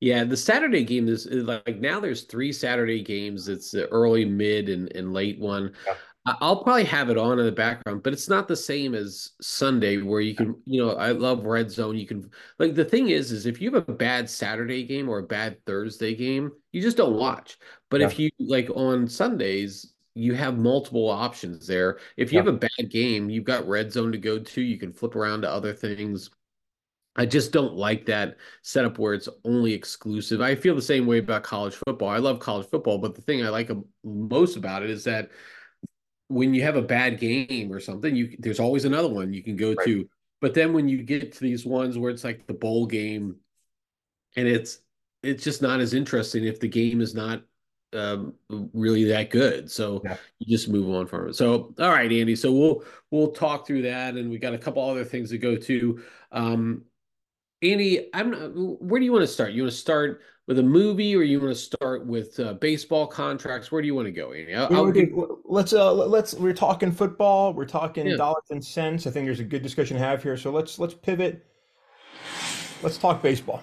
Yeah, 0.00 0.24
the 0.24 0.36
Saturday 0.36 0.84
game 0.84 1.08
is 1.08 1.26
like 1.26 1.80
now. 1.80 1.98
There's 1.98 2.22
three 2.22 2.52
Saturday 2.52 3.02
games. 3.02 3.48
It's 3.48 3.72
the 3.72 3.88
early, 3.88 4.24
mid, 4.24 4.68
and, 4.68 4.94
and 4.94 5.12
late 5.12 5.40
one. 5.40 5.72
Yeah. 5.86 5.94
I'll 6.24 6.62
probably 6.62 6.84
have 6.84 7.10
it 7.10 7.18
on 7.18 7.40
in 7.40 7.46
the 7.46 7.50
background, 7.50 8.04
but 8.04 8.12
it's 8.12 8.28
not 8.28 8.46
the 8.46 8.54
same 8.54 8.94
as 8.94 9.30
Sunday 9.40 9.96
where 9.96 10.20
you 10.20 10.36
can, 10.36 10.54
you 10.66 10.80
know, 10.80 10.92
I 10.92 11.10
love 11.10 11.46
red 11.46 11.68
zone. 11.68 11.96
You 11.96 12.06
can 12.06 12.30
like 12.60 12.76
the 12.76 12.84
thing 12.84 13.08
is, 13.08 13.32
is 13.32 13.44
if 13.44 13.60
you 13.60 13.72
have 13.72 13.88
a 13.88 13.92
bad 13.92 14.30
Saturday 14.30 14.84
game 14.84 15.08
or 15.08 15.18
a 15.18 15.24
bad 15.24 15.56
Thursday 15.66 16.14
game, 16.14 16.52
you 16.70 16.80
just 16.80 16.96
don't 16.96 17.16
watch. 17.16 17.58
But 17.90 18.00
yeah. 18.00 18.06
if 18.06 18.20
you 18.20 18.30
like 18.38 18.70
on 18.70 19.08
Sundays, 19.08 19.91
you 20.14 20.34
have 20.34 20.58
multiple 20.58 21.08
options 21.08 21.66
there. 21.66 21.98
If 22.16 22.32
you 22.32 22.36
yeah. 22.36 22.44
have 22.44 22.54
a 22.54 22.58
bad 22.58 22.90
game, 22.90 23.30
you've 23.30 23.44
got 23.44 23.66
red 23.66 23.92
zone 23.92 24.12
to 24.12 24.18
go 24.18 24.38
to. 24.38 24.60
You 24.60 24.78
can 24.78 24.92
flip 24.92 25.16
around 25.16 25.42
to 25.42 25.50
other 25.50 25.72
things. 25.72 26.30
I 27.14 27.26
just 27.26 27.52
don't 27.52 27.74
like 27.74 28.06
that 28.06 28.36
setup 28.62 28.98
where 28.98 29.14
it's 29.14 29.28
only 29.44 29.72
exclusive. 29.72 30.40
I 30.40 30.54
feel 30.54 30.74
the 30.74 30.82
same 30.82 31.06
way 31.06 31.18
about 31.18 31.42
college 31.42 31.74
football. 31.74 32.08
I 32.08 32.18
love 32.18 32.40
college 32.40 32.68
football, 32.68 32.98
but 32.98 33.14
the 33.14 33.20
thing 33.20 33.44
I 33.44 33.50
like 33.50 33.70
most 34.02 34.56
about 34.56 34.82
it 34.82 34.90
is 34.90 35.04
that 35.04 35.30
when 36.28 36.54
you 36.54 36.62
have 36.62 36.76
a 36.76 36.82
bad 36.82 37.20
game 37.20 37.70
or 37.70 37.80
something, 37.80 38.16
you 38.16 38.36
there's 38.38 38.60
always 38.60 38.86
another 38.86 39.08
one 39.08 39.34
you 39.34 39.42
can 39.42 39.56
go 39.56 39.74
right. 39.74 39.86
to. 39.86 40.08
But 40.40 40.54
then 40.54 40.72
when 40.72 40.88
you 40.88 41.02
get 41.02 41.32
to 41.32 41.40
these 41.40 41.66
ones 41.66 41.98
where 41.98 42.10
it's 42.10 42.24
like 42.24 42.46
the 42.46 42.54
bowl 42.54 42.86
game, 42.86 43.36
and 44.36 44.48
it's 44.48 44.80
it's 45.22 45.44
just 45.44 45.60
not 45.60 45.80
as 45.80 45.92
interesting 45.92 46.44
if 46.44 46.60
the 46.60 46.68
game 46.68 47.02
is 47.02 47.14
not 47.14 47.42
um, 47.92 48.34
really 48.48 49.04
that 49.04 49.30
good. 49.30 49.70
So 49.70 50.00
yeah. 50.04 50.16
you 50.38 50.56
just 50.56 50.68
move 50.68 50.88
on 50.94 51.06
from 51.06 51.28
it. 51.28 51.34
So 51.34 51.74
all 51.78 51.90
right, 51.90 52.10
Andy. 52.12 52.36
So 52.36 52.52
we'll 52.52 52.84
we'll 53.10 53.32
talk 53.32 53.66
through 53.66 53.82
that, 53.82 54.14
and 54.14 54.30
we 54.30 54.38
got 54.38 54.54
a 54.54 54.58
couple 54.58 54.82
other 54.88 55.04
things 55.04 55.30
to 55.30 55.38
go 55.38 55.56
to. 55.56 56.02
Um, 56.30 56.82
Andy, 57.62 58.08
I'm 58.12 58.32
where 58.80 58.98
do 58.98 59.04
you 59.04 59.12
want 59.12 59.22
to 59.22 59.28
start? 59.28 59.52
You 59.52 59.62
want 59.62 59.72
to 59.72 59.78
start 59.78 60.22
with 60.48 60.58
a 60.58 60.62
movie, 60.62 61.14
or 61.14 61.22
you 61.22 61.40
want 61.40 61.52
to 61.52 61.60
start 61.60 62.04
with 62.04 62.38
uh, 62.40 62.54
baseball 62.54 63.06
contracts? 63.06 63.70
Where 63.70 63.80
do 63.80 63.86
you 63.86 63.94
want 63.94 64.06
to 64.06 64.12
go, 64.12 64.32
Andy? 64.32 64.54
I'll, 64.54 64.74
I'll 64.74 64.90
give... 64.90 65.10
Let's 65.44 65.72
uh, 65.72 65.92
let's 65.92 66.34
we're 66.34 66.52
talking 66.52 66.90
football. 66.90 67.54
We're 67.54 67.64
talking 67.64 68.06
yeah. 68.06 68.16
dollars 68.16 68.44
and 68.50 68.64
cents. 68.64 69.06
I 69.06 69.10
think 69.10 69.26
there's 69.26 69.40
a 69.40 69.44
good 69.44 69.62
discussion 69.62 69.96
to 69.96 70.02
have 70.02 70.22
here. 70.22 70.36
So 70.36 70.50
let's 70.50 70.78
let's 70.78 70.94
pivot. 70.94 71.46
Let's 72.82 72.98
talk 72.98 73.22
baseball. 73.22 73.62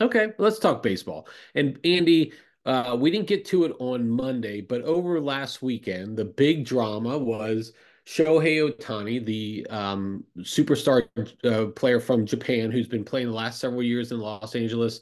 Okay, 0.00 0.28
let's 0.38 0.58
talk 0.58 0.82
baseball. 0.82 1.26
And 1.54 1.78
Andy, 1.84 2.32
uh, 2.66 2.96
we 2.98 3.10
didn't 3.10 3.28
get 3.28 3.44
to 3.46 3.64
it 3.64 3.72
on 3.78 4.08
Monday, 4.08 4.60
but 4.60 4.82
over 4.82 5.20
last 5.20 5.62
weekend, 5.62 6.16
the 6.16 6.24
big 6.24 6.64
drama 6.64 7.16
was 7.16 7.72
Shohei 8.06 8.68
Ohtani, 8.68 9.24
the 9.24 9.66
um, 9.70 10.24
superstar 10.40 11.08
uh, 11.44 11.66
player 11.72 12.00
from 12.00 12.26
Japan 12.26 12.72
who's 12.72 12.88
been 12.88 13.04
playing 13.04 13.28
the 13.28 13.32
last 13.34 13.60
several 13.60 13.84
years 13.84 14.10
in 14.10 14.18
Los 14.18 14.56
Angeles 14.56 15.00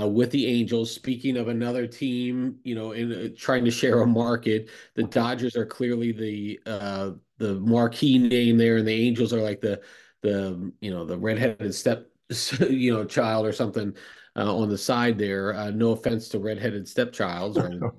uh, 0.00 0.06
with 0.06 0.30
the 0.30 0.46
Angels. 0.46 0.92
Speaking 0.94 1.36
of 1.36 1.48
another 1.48 1.86
team, 1.86 2.56
you 2.62 2.76
know, 2.76 2.92
in 2.92 3.12
uh, 3.12 3.28
trying 3.36 3.64
to 3.64 3.72
share 3.72 4.02
a 4.02 4.06
market, 4.06 4.70
the 4.94 5.02
Dodgers 5.02 5.56
are 5.56 5.66
clearly 5.66 6.12
the 6.12 6.60
uh, 6.64 7.10
the 7.38 7.54
marquee 7.56 8.18
name 8.18 8.56
there, 8.56 8.76
and 8.76 8.86
the 8.86 9.08
Angels 9.08 9.32
are 9.32 9.42
like 9.42 9.60
the 9.60 9.80
the 10.22 10.72
you 10.80 10.92
know 10.92 11.04
the 11.04 11.18
redheaded 11.18 11.74
step 11.74 12.08
you 12.70 12.92
know 12.92 13.04
child 13.04 13.46
or 13.46 13.52
something 13.52 13.94
uh, 14.36 14.54
on 14.54 14.68
the 14.68 14.78
side 14.78 15.18
there. 15.18 15.54
Uh, 15.54 15.70
no 15.70 15.90
offense 15.92 16.28
to 16.30 16.38
redheaded 16.38 16.86
stepchilds, 16.86 17.56
or 17.56 17.92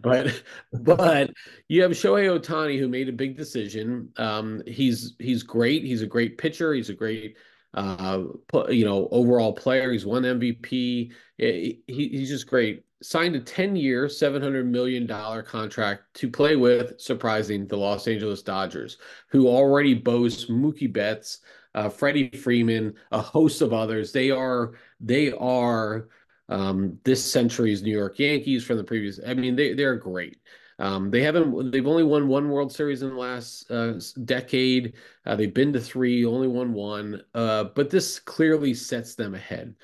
but 0.02 0.42
but 0.72 1.30
you 1.68 1.82
have 1.82 1.92
Shohei 1.92 2.38
Ohtani 2.38 2.78
who 2.78 2.88
made 2.88 3.08
a 3.08 3.12
big 3.12 3.36
decision. 3.36 4.10
Um, 4.16 4.62
he's 4.66 5.14
he's 5.18 5.42
great. 5.42 5.84
He's 5.84 6.02
a 6.02 6.06
great 6.06 6.38
pitcher. 6.38 6.74
He's 6.74 6.90
a 6.90 6.94
great 6.94 7.36
uh, 7.74 8.22
you 8.68 8.84
know 8.84 9.08
overall 9.10 9.52
player. 9.52 9.92
He's 9.92 10.06
won 10.06 10.22
MVP. 10.22 11.12
He, 11.36 11.82
he's 11.86 12.28
just 12.28 12.46
great. 12.46 12.84
Signed 13.02 13.36
a 13.36 13.40
10 13.40 13.76
year, 13.76 14.06
$700 14.06 14.64
million 14.64 15.06
contract 15.44 16.14
to 16.14 16.30
play 16.30 16.56
with, 16.56 16.98
surprising, 16.98 17.66
the 17.66 17.76
Los 17.76 18.08
Angeles 18.08 18.40
Dodgers, 18.40 18.96
who 19.28 19.46
already 19.46 19.92
boast 19.92 20.48
Mookie 20.48 20.90
Betts, 20.90 21.40
uh, 21.74 21.88
Freddie 21.88 22.30
Freeman, 22.30 22.94
a 23.12 23.20
host 23.20 23.62
of 23.62 23.72
others. 23.72 24.12
They 24.12 24.30
are 24.30 24.74
they 25.00 25.32
are 25.32 26.08
um, 26.48 26.98
this 27.04 27.24
century's 27.24 27.82
New 27.82 27.96
York 27.96 28.18
Yankees 28.18 28.64
from 28.64 28.76
the 28.76 28.84
previous. 28.84 29.20
I 29.26 29.34
mean, 29.34 29.56
they 29.56 29.74
they're 29.74 29.96
great. 29.96 30.38
Um, 30.78 31.10
they 31.10 31.22
haven't. 31.22 31.70
They've 31.70 31.86
only 31.86 32.02
won 32.02 32.28
one 32.28 32.48
World 32.48 32.72
Series 32.72 33.02
in 33.02 33.10
the 33.10 33.14
last 33.16 33.70
uh, 33.70 33.94
decade. 34.24 34.94
Uh, 35.24 35.36
they've 35.36 35.54
been 35.54 35.72
to 35.72 35.80
three, 35.80 36.24
only 36.24 36.48
won 36.48 36.72
one. 36.72 37.22
Uh, 37.34 37.64
but 37.64 37.90
this 37.90 38.18
clearly 38.18 38.74
sets 38.74 39.14
them 39.14 39.34
ahead. 39.34 39.76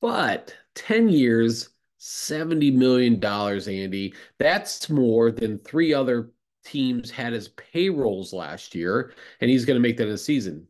But 0.00 0.54
ten 0.74 1.08
years, 1.08 1.70
seventy 1.98 2.70
million 2.70 3.20
dollars, 3.20 3.68
Andy. 3.68 4.14
That's 4.38 4.88
more 4.90 5.30
than 5.30 5.58
three 5.58 5.92
other 5.94 6.32
teams 6.64 7.10
had 7.10 7.34
as 7.34 7.48
payrolls 7.48 8.32
last 8.32 8.74
year, 8.74 9.12
and 9.40 9.50
he's 9.50 9.64
going 9.66 9.76
to 9.76 9.80
make 9.80 9.96
that 9.98 10.08
in 10.08 10.14
a 10.14 10.18
season. 10.18 10.66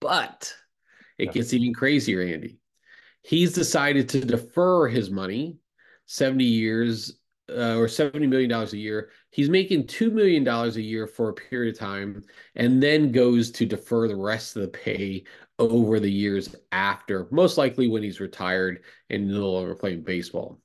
But 0.00 0.54
it 1.18 1.32
gets 1.32 1.52
even 1.52 1.74
crazier, 1.74 2.22
Andy. 2.22 2.58
He's 3.22 3.52
decided 3.52 4.08
to 4.10 4.20
defer 4.20 4.88
his 4.88 5.10
money 5.10 5.58
70 6.06 6.44
years 6.44 7.20
uh, 7.50 7.76
or 7.76 7.86
$70 7.86 8.28
million 8.28 8.50
a 8.50 8.66
year. 8.76 9.10
He's 9.30 9.50
making 9.50 9.84
$2 9.84 10.12
million 10.12 10.46
a 10.48 10.68
year 10.80 11.06
for 11.06 11.28
a 11.28 11.34
period 11.34 11.74
of 11.74 11.78
time 11.78 12.24
and 12.54 12.82
then 12.82 13.12
goes 13.12 13.50
to 13.52 13.66
defer 13.66 14.08
the 14.08 14.16
rest 14.16 14.56
of 14.56 14.62
the 14.62 14.68
pay 14.68 15.24
over 15.58 16.00
the 16.00 16.10
years 16.10 16.54
after, 16.72 17.28
most 17.30 17.58
likely 17.58 17.86
when 17.86 18.02
he's 18.02 18.20
retired 18.20 18.82
and 19.10 19.28
no 19.28 19.50
longer 19.50 19.74
playing 19.74 20.02
baseball. 20.02 20.60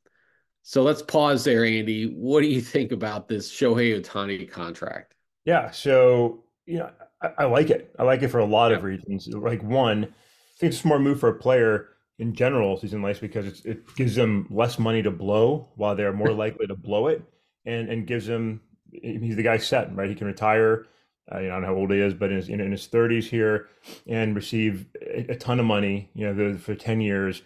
So 0.63 0.81
let's 0.81 1.01
pause 1.01 1.43
there, 1.43 1.65
Andy. 1.65 2.05
What 2.05 2.41
do 2.41 2.47
you 2.47 2.61
think 2.61 2.91
about 2.91 3.27
this 3.27 3.51
Shohei 3.51 4.01
Ohtani 4.01 4.49
contract? 4.49 5.13
Yeah, 5.43 5.69
so 5.69 6.45
you 6.65 6.79
know, 6.79 6.89
I, 7.37 7.43
I 7.43 7.45
like 7.45 7.69
it. 7.69 7.93
I 7.99 8.03
like 8.03 8.21
it 8.21 8.29
for 8.29 8.39
a 8.39 8.45
lot 8.45 8.71
yeah. 8.71 8.77
of 8.77 8.83
reasons. 8.83 9.27
Like 9.27 9.63
one, 9.63 10.03
I 10.03 10.57
think 10.57 10.71
it's 10.71 10.77
a 10.77 10.81
smart 10.81 11.01
move 11.01 11.19
for 11.19 11.29
a 11.29 11.35
player 11.35 11.89
in 12.17 12.33
general 12.33 12.77
season 12.77 13.01
life 13.01 13.19
because 13.19 13.65
it 13.65 13.93
gives 13.95 14.15
them 14.15 14.47
less 14.49 14.79
money 14.79 15.01
to 15.03 15.11
blow 15.11 15.69
while 15.75 15.95
they're 15.95 16.13
more 16.13 16.31
likely 16.33 16.67
to 16.67 16.75
blow 16.75 17.07
it, 17.07 17.23
and 17.65 17.89
and 17.89 18.07
gives 18.07 18.27
them 18.27 18.61
he's 18.91 19.35
the 19.35 19.43
guy 19.43 19.57
set 19.57 19.95
right. 19.95 20.09
He 20.09 20.15
can 20.15 20.27
retire. 20.27 20.87
Uh, 21.33 21.39
you 21.39 21.47
know, 21.47 21.53
I 21.53 21.55
don't 21.55 21.61
know 21.63 21.67
how 21.69 21.75
old 21.75 21.91
he 21.91 21.99
is, 21.99 22.13
but 22.13 22.29
in 22.29 22.35
his, 22.35 22.49
in 22.49 22.71
his 22.71 22.87
30s 22.87 23.23
here, 23.23 23.67
and 24.05 24.35
receive 24.35 24.85
a, 25.01 25.31
a 25.31 25.35
ton 25.35 25.59
of 25.59 25.65
money. 25.65 26.11
You 26.13 26.31
know, 26.31 26.57
for 26.57 26.75
10 26.75 27.01
years, 27.01 27.41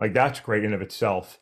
like 0.00 0.12
that's 0.12 0.40
great 0.40 0.64
in 0.64 0.74
of 0.74 0.82
itself 0.82 1.38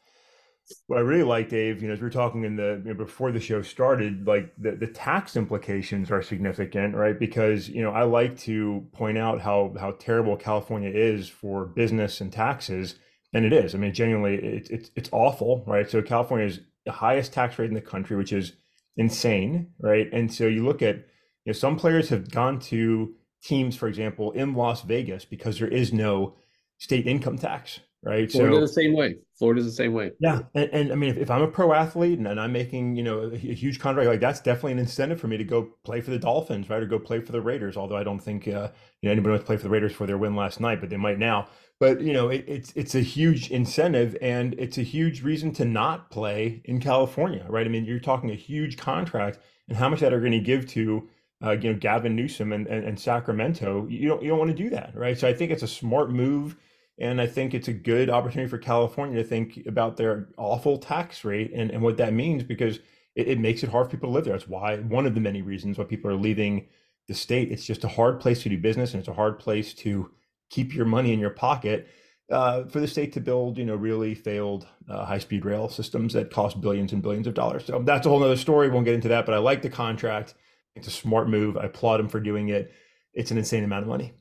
what 0.87 0.99
I 0.99 1.03
really 1.03 1.23
like, 1.25 1.49
Dave, 1.49 1.83
you 1.83 1.89
know, 1.89 1.95
as 1.95 2.01
we 2.01 2.05
were 2.05 2.11
talking 2.11 2.45
in 2.45 2.57
the 2.57 2.81
you 2.85 2.91
know, 2.91 2.95
before 2.95 3.33
the 3.33 3.41
show 3.41 3.63
started, 3.63 4.27
like 4.27 4.53
the, 4.59 4.73
the 4.73 4.87
tax 4.87 5.37
implications 5.37 6.11
are 6.11 6.23
significant, 6.23 6.95
right? 6.95 7.19
Because 7.19 7.69
you 7.69 7.83
know, 7.83 7.91
I 7.91 8.05
like 8.05 8.39
to 8.41 8.87
point 8.93 9.19
out 9.19 9.41
how 9.41 9.75
how 9.79 9.93
terrible 9.93 10.37
California 10.37 10.91
is 10.91 11.29
for 11.29 11.67
business 11.67 12.21
and 12.21 12.33
taxes, 12.33 12.97
and 13.33 13.45
it 13.45 13.53
is. 13.53 13.75
I 13.75 13.79
mean, 13.79 13.95
genuinely, 13.95 14.35
it's 14.37 14.71
it's 14.71 14.91
it's 14.97 15.09
awful, 15.13 15.65
right? 15.67 15.89
So 15.89 16.03
California 16.03 16.47
is 16.47 16.61
the 16.85 16.93
highest 16.93 17.33
tax 17.33 17.59
rate 17.59 17.69
in 17.69 17.75
the 17.75 17.81
country, 17.81 18.17
which 18.17 18.33
is 18.33 18.53
insane, 18.97 19.69
right? 19.81 20.09
And 20.13 20.33
so 20.33 20.47
you 20.47 20.65
look 20.65 20.83
at, 20.83 20.97
you 20.97 21.47
know, 21.47 21.53
some 21.53 21.77
players 21.77 22.09
have 22.09 22.31
gone 22.31 22.59
to 22.61 23.15
teams, 23.43 23.77
for 23.77 23.89
example, 23.89 24.33
in 24.33 24.55
Las 24.55 24.83
Vegas 24.83 25.25
because 25.25 25.59
there 25.59 25.69
is 25.69 25.93
no 25.93 26.35
state 26.79 27.07
income 27.07 27.39
tax, 27.39 27.81
right? 28.03 28.31
Florida 28.31 28.57
so, 28.57 28.61
the 28.61 28.69
same 28.69 28.95
way. 28.95 29.17
Florida's 29.39 29.65
the 29.65 29.73
same 29.73 29.93
way. 29.93 30.13
Yeah, 30.21 30.43
and, 30.55 30.71
and 30.73 30.93
I 30.93 30.95
mean, 30.95 31.11
if, 31.11 31.17
if, 31.17 31.31
I'm 31.31 31.43
a 31.43 31.49
pro 31.49 31.73
athlete 31.73 32.19
and, 32.19 32.29
and 32.29 32.41
I'm 32.41 32.53
making 32.53 32.97
you 32.97 33.03
know 33.03 33.21
a, 33.23 33.35
a, 33.35 33.37
huge 33.37 33.79
contract, 33.79 34.09
like 34.09 34.21
that's 34.21 34.41
definitely 34.41 34.73
an 34.73 34.79
incentive 34.79 35.21
for 35.21 35.29
me 35.29 35.37
to 35.37 35.45
go 35.45 35.71
play 35.85 36.01
for 36.01 36.11
the 36.11 36.19
Dolphins, 36.19 36.69
right, 36.71 36.83
or 36.83 36.87
go 36.87 36.99
play 36.99 37.21
for 37.21 37.33
the 37.33 37.41
Raiders. 37.41 37.77
Although 37.77 37.97
I 37.97 38.05
don't 38.05 38.21
think 38.21 38.49
uh, 38.49 38.69
you 39.01 39.09
know 39.09 39.13
anybody 39.13 39.31
wants 39.31 39.43
to 39.43 39.47
play 39.47 39.57
for 39.57 39.65
the 39.65 39.71
Raiders 39.71 39.93
for 39.93 40.07
their 40.07 40.19
win 40.19 40.37
last 40.37 40.61
night, 40.61 40.81
but 40.81 40.91
they 40.91 40.97
might 40.97 41.19
now. 41.19 41.49
But 41.79 42.03
you 42.03 42.13
know, 42.13 42.29
it, 42.29 42.45
it's 42.47 42.73
it's 42.77 42.95
a 42.95 43.01
huge 43.01 43.51
incentive, 43.51 44.17
and 44.21 44.55
it's 44.59 44.79
a 44.79 44.83
huge 44.83 45.23
reason 45.23 45.53
to 45.55 45.65
not 45.65 46.11
play 46.11 46.63
in 46.67 46.81
California, 46.81 47.47
right? 47.49 47.67
I 47.67 47.71
mean, 47.71 47.85
you're 47.85 48.01
talking 48.01 48.31
a 48.31 48.35
huge 48.35 48.77
contract, 48.77 49.39
and 49.69 49.77
how 49.77 49.89
much 49.89 50.01
that 50.01 50.13
are 50.13 50.21
going 50.21 50.33
to 50.33 50.41
give 50.41 50.67
to 50.69 51.09
uh, 51.43 51.53
you 51.53 51.73
know 51.73 51.79
Gavin 51.79 52.15
Newsom 52.15 52.53
and, 52.53 52.67
and, 52.67 52.85
and 52.85 53.01
Sacramento. 53.01 53.87
You 53.89 54.09
don't 54.09 54.23
you 54.23 54.29
don't 54.29 54.39
want 54.39 54.51
to 54.51 54.63
do 54.63 54.71
that, 54.71 54.93
right? 54.95 55.19
So 55.19 55.27
I 55.27 55.33
think 55.33 55.51
it's 55.51 55.63
a 55.63 55.69
smart 55.69 56.11
move 56.11 56.57
and 57.01 57.21
I 57.21 57.27
think 57.27 57.55
it's 57.55 57.69
a 57.69 57.73
good 57.73 58.11
opportunity 58.11 58.49
for 58.49 58.59
California 58.59 59.23
to 59.23 59.29
think 59.29 59.63
about 59.67 59.97
their 59.97 60.29
awful 60.37 60.79
tax 60.79 61.25
rate 61.25 61.51
and, 61.55 61.71
and 61.71 61.83
what 61.83 61.97
that 61.97 62.13
means 62.13 62.43
because 62.43 62.79
it, 63.17 63.29
it 63.29 63.39
makes 63.41 63.63
it 63.63 63.71
hard 63.71 63.87
for 63.87 63.93
people 63.93 64.11
to 64.11 64.15
live 64.15 64.25
there. 64.25 64.35
That's 64.35 64.49
why 64.49 64.77
one 64.77 65.07
of 65.07 65.15
the 65.15 65.21
many 65.21 65.43
reasons 65.43 65.79
why 65.79 65.85
people 65.85 66.11
are 66.11 66.15
leaving 66.17 66.67
the 67.09 67.15
state. 67.15 67.51
It's 67.51 67.65
just 67.65 67.83
a 67.83 67.89
hard 67.89 68.21
place 68.21 68.43
to 68.43 68.49
do 68.49 68.57
business 68.57 68.93
and 68.93 69.01
it's 69.01 69.09
a 69.09 69.15
hard 69.15 69.39
place 69.39 69.75
to 69.75 70.13
keep 70.49 70.75
your 70.75 70.85
money 70.85 71.13
in 71.13 71.19
your 71.19 71.31
pocket. 71.31 71.89
Uh, 72.31 72.65
for 72.67 72.79
the 72.79 72.87
state 72.87 73.13
to 73.15 73.21
build, 73.21 73.59
you 73.59 73.65
know, 73.65 73.75
really 73.75 74.15
failed 74.15 74.65
uh, 74.89 75.05
high-speed 75.05 75.45
rail 75.45 75.69
systems 75.69 76.13
that 76.13 76.31
cost 76.31 76.61
billions 76.61 76.93
and 76.93 77.03
billions 77.03 77.27
of 77.27 77.35
dollars. 77.35 77.65
So 77.65 77.83
that's 77.85 78.07
a 78.07 78.09
whole 78.09 78.23
other 78.23 78.37
story. 78.37 78.69
We 78.69 78.75
Won't 78.75 78.85
get 78.85 78.95
into 78.95 79.09
that, 79.09 79.27
but 79.27 79.35
I 79.35 79.39
like 79.39 79.63
the 79.63 79.69
contract. 79.69 80.35
It's 80.77 80.87
a 80.87 80.93
smart 80.93 81.29
move. 81.29 81.57
I 81.57 81.65
applaud 81.65 81.99
him 81.99 82.09
for 82.09 82.21
doing 82.21 82.51
it. 82.51 82.73
It's 83.13 83.33
an 83.33 83.39
insane 83.39 83.65
amount 83.65 83.83
of 83.83 83.89
money. 83.89 84.13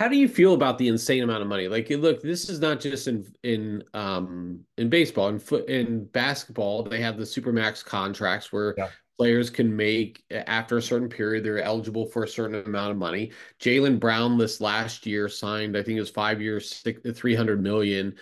How 0.00 0.08
do 0.08 0.16
you 0.16 0.28
feel 0.28 0.54
about 0.54 0.78
the 0.78 0.88
insane 0.88 1.22
amount 1.22 1.42
of 1.42 1.48
money? 1.48 1.68
Like, 1.68 1.90
look, 1.90 2.22
this 2.22 2.48
is 2.48 2.58
not 2.58 2.80
just 2.80 3.06
in 3.06 3.30
in 3.42 3.84
um 3.92 4.60
in 4.78 4.88
baseball 4.88 5.28
and 5.28 5.42
foot 5.42 5.68
in 5.68 6.06
basketball. 6.06 6.84
They 6.84 7.02
have 7.02 7.18
the 7.18 7.24
supermax 7.24 7.84
contracts 7.84 8.50
where 8.50 8.74
yeah. 8.78 8.88
players 9.18 9.50
can 9.50 9.76
make 9.76 10.24
after 10.30 10.78
a 10.78 10.82
certain 10.82 11.10
period 11.10 11.44
they're 11.44 11.60
eligible 11.60 12.06
for 12.06 12.24
a 12.24 12.28
certain 12.28 12.64
amount 12.64 12.92
of 12.92 12.96
money. 12.96 13.30
Jaylen 13.60 14.00
Brown 14.00 14.38
this 14.38 14.58
last 14.58 15.04
year 15.04 15.28
signed, 15.28 15.76
I 15.76 15.82
think 15.82 15.98
it 15.98 16.00
was 16.00 16.08
five 16.08 16.40
years, 16.40 16.82
three 17.14 17.34
hundred 17.34 17.62
million. 17.62 18.14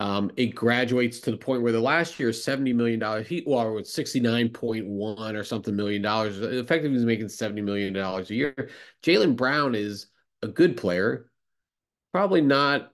Um, 0.00 0.30
it 0.36 0.54
graduates 0.54 1.18
to 1.20 1.30
the 1.30 1.38
point 1.38 1.62
where 1.62 1.72
the 1.72 1.80
last 1.80 2.20
year 2.20 2.28
is 2.28 2.44
seventy 2.44 2.74
million 2.74 3.00
dollars. 3.00 3.26
He 3.26 3.42
well, 3.46 3.78
it's 3.78 3.94
sixty 3.94 4.20
nine 4.20 4.50
point 4.50 4.86
one 4.86 5.34
or 5.34 5.44
something 5.44 5.74
million 5.74 6.02
dollars. 6.02 6.42
Effectively, 6.42 6.98
he's 6.98 7.06
making 7.06 7.30
seventy 7.30 7.62
million 7.62 7.94
dollars 7.94 8.28
a 8.28 8.34
year. 8.34 8.68
Jaylen 9.02 9.34
Brown 9.34 9.74
is 9.74 10.08
a 10.42 10.48
good 10.48 10.76
player, 10.76 11.30
probably 12.12 12.40
not 12.40 12.90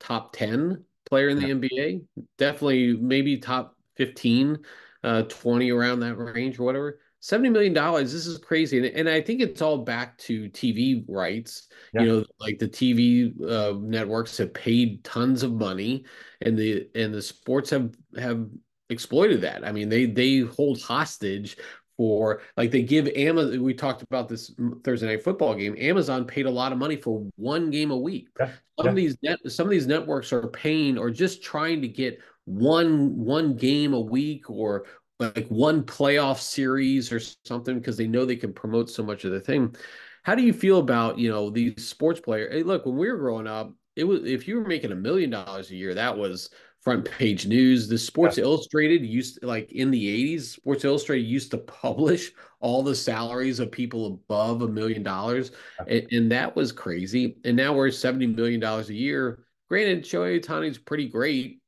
top 0.00 0.32
10 0.34 0.84
player 1.06 1.28
in 1.28 1.38
the 1.38 1.48
yeah. 1.48 1.54
NBA, 1.54 2.02
definitely 2.36 2.96
maybe 2.96 3.38
top 3.38 3.76
15, 3.96 4.58
uh, 5.04 5.22
20 5.22 5.70
around 5.70 6.00
that 6.00 6.16
range 6.16 6.58
or 6.58 6.64
whatever. 6.64 7.00
$70 7.20 7.50
million, 7.50 7.74
this 8.04 8.26
is 8.26 8.38
crazy. 8.38 8.78
And, 8.78 8.86
and 8.96 9.08
I 9.08 9.20
think 9.20 9.40
it's 9.40 9.60
all 9.60 9.78
back 9.78 10.16
to 10.18 10.48
TV 10.50 11.04
rights. 11.08 11.68
Yeah. 11.92 12.02
You 12.02 12.08
know, 12.08 12.24
like 12.38 12.58
the 12.58 12.68
TV 12.68 13.32
uh, 13.42 13.76
networks 13.80 14.36
have 14.38 14.54
paid 14.54 15.02
tons 15.02 15.42
of 15.42 15.52
money 15.52 16.04
and 16.42 16.56
the 16.56 16.88
and 16.94 17.12
the 17.12 17.22
sports 17.22 17.70
have 17.70 17.92
have 18.16 18.46
exploited 18.90 19.40
that. 19.40 19.66
I 19.66 19.72
mean, 19.72 19.88
they 19.88 20.06
they 20.06 20.40
hold 20.40 20.80
hostage 20.80 21.56
for 21.98 22.40
like 22.56 22.70
they 22.70 22.82
give 22.82 23.08
Amazon. 23.08 23.62
We 23.62 23.74
talked 23.74 24.02
about 24.02 24.28
this 24.28 24.54
Thursday 24.84 25.08
night 25.08 25.22
football 25.22 25.54
game. 25.54 25.74
Amazon 25.78 26.24
paid 26.24 26.46
a 26.46 26.50
lot 26.50 26.72
of 26.72 26.78
money 26.78 26.96
for 26.96 27.28
one 27.36 27.70
game 27.70 27.90
a 27.90 27.96
week. 27.96 28.28
Yeah. 28.40 28.52
Some 28.78 28.86
yeah. 28.86 28.90
of 28.90 28.96
these 28.96 29.16
net, 29.22 29.38
some 29.48 29.66
of 29.66 29.70
these 29.70 29.88
networks 29.88 30.32
are 30.32 30.46
paying 30.46 30.96
or 30.96 31.10
just 31.10 31.42
trying 31.42 31.82
to 31.82 31.88
get 31.88 32.20
one 32.44 33.16
one 33.16 33.56
game 33.56 33.92
a 33.92 34.00
week 34.00 34.48
or 34.48 34.86
like 35.18 35.48
one 35.48 35.82
playoff 35.82 36.38
series 36.38 37.12
or 37.12 37.20
something 37.44 37.78
because 37.78 37.96
they 37.96 38.06
know 38.06 38.24
they 38.24 38.36
can 38.36 38.54
promote 38.54 38.88
so 38.88 39.02
much 39.02 39.24
of 39.24 39.32
the 39.32 39.40
thing. 39.40 39.74
How 40.22 40.36
do 40.36 40.42
you 40.42 40.52
feel 40.52 40.78
about 40.78 41.18
you 41.18 41.30
know 41.30 41.50
these 41.50 41.86
sports 41.86 42.20
players? 42.20 42.54
Hey, 42.54 42.62
look, 42.62 42.86
when 42.86 42.96
we 42.96 43.10
were 43.10 43.18
growing 43.18 43.48
up, 43.48 43.74
it 43.96 44.04
was 44.04 44.24
if 44.24 44.46
you 44.46 44.60
were 44.60 44.68
making 44.68 44.92
a 44.92 44.96
million 44.96 45.30
dollars 45.30 45.70
a 45.72 45.76
year, 45.76 45.94
that 45.94 46.16
was 46.16 46.50
front 46.80 47.04
page 47.04 47.46
news. 47.46 47.88
The 47.88 47.98
Sports 47.98 48.38
yeah. 48.38 48.44
Illustrated 48.44 49.04
used 49.04 49.40
to, 49.40 49.46
like 49.46 49.72
in 49.72 49.90
the 49.90 50.36
80s, 50.36 50.42
Sports 50.42 50.84
Illustrated 50.84 51.26
used 51.26 51.50
to 51.50 51.58
publish 51.82 52.32
all 52.60 52.82
the 52.82 52.94
salaries 52.94 53.60
of 53.60 53.70
people 53.70 54.06
above 54.06 54.62
a 54.62 54.68
million 54.68 55.02
dollars. 55.02 55.52
And, 55.86 56.30
that 56.32 56.54
was 56.56 56.72
crazy. 56.72 57.36
And 57.44 57.56
now 57.56 57.72
we're 57.72 57.88
$70 57.88 58.34
million 58.34 58.62
a 58.62 58.82
year. 58.86 59.44
Granted, 59.68 60.04
Shohei 60.04 60.40
Ohtani's 60.40 60.78
pretty 60.78 61.08
great, 61.08 61.60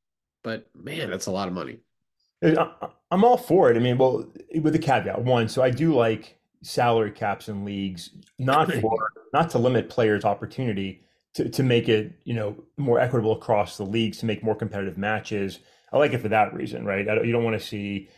but 0.42 0.66
man, 0.74 1.10
that's 1.10 1.26
a 1.26 1.30
lot 1.30 1.48
of 1.48 1.54
money. 1.54 1.78
Uh, 2.42 2.52
uh, 2.52 2.88
I'm 3.10 3.24
all 3.24 3.36
for 3.36 3.70
it. 3.70 3.76
I 3.76 3.80
mean, 3.80 3.98
well, 3.98 4.24
with 4.62 4.74
a 4.74 4.78
caveat, 4.78 5.22
one, 5.22 5.48
so 5.48 5.62
I 5.62 5.70
do 5.70 5.94
like 5.94 6.38
salary 6.62 7.10
caps 7.10 7.48
in 7.48 7.64
leagues, 7.64 8.10
not 8.38 8.72
for 8.72 9.10
not 9.32 9.50
to 9.50 9.58
limit 9.58 9.88
players' 9.88 10.24
opportunity, 10.24 11.02
to, 11.34 11.48
to 11.48 11.62
make 11.62 11.88
it 11.88 12.12
you 12.24 12.34
know 12.34 12.56
more 12.76 13.00
equitable 13.00 13.32
across 13.32 13.76
the 13.76 13.84
leagues 13.84 14.18
to 14.18 14.26
make 14.26 14.42
more 14.42 14.54
competitive 14.54 14.98
matches. 14.98 15.60
I 15.92 15.98
like 15.98 16.12
it 16.12 16.18
for 16.18 16.28
that 16.28 16.54
reason, 16.54 16.84
right? 16.84 17.04
Don't, 17.04 17.26
you 17.26 17.32
don't 17.32 17.44
want 17.44 17.60
to 17.60 17.66
see 17.66 18.08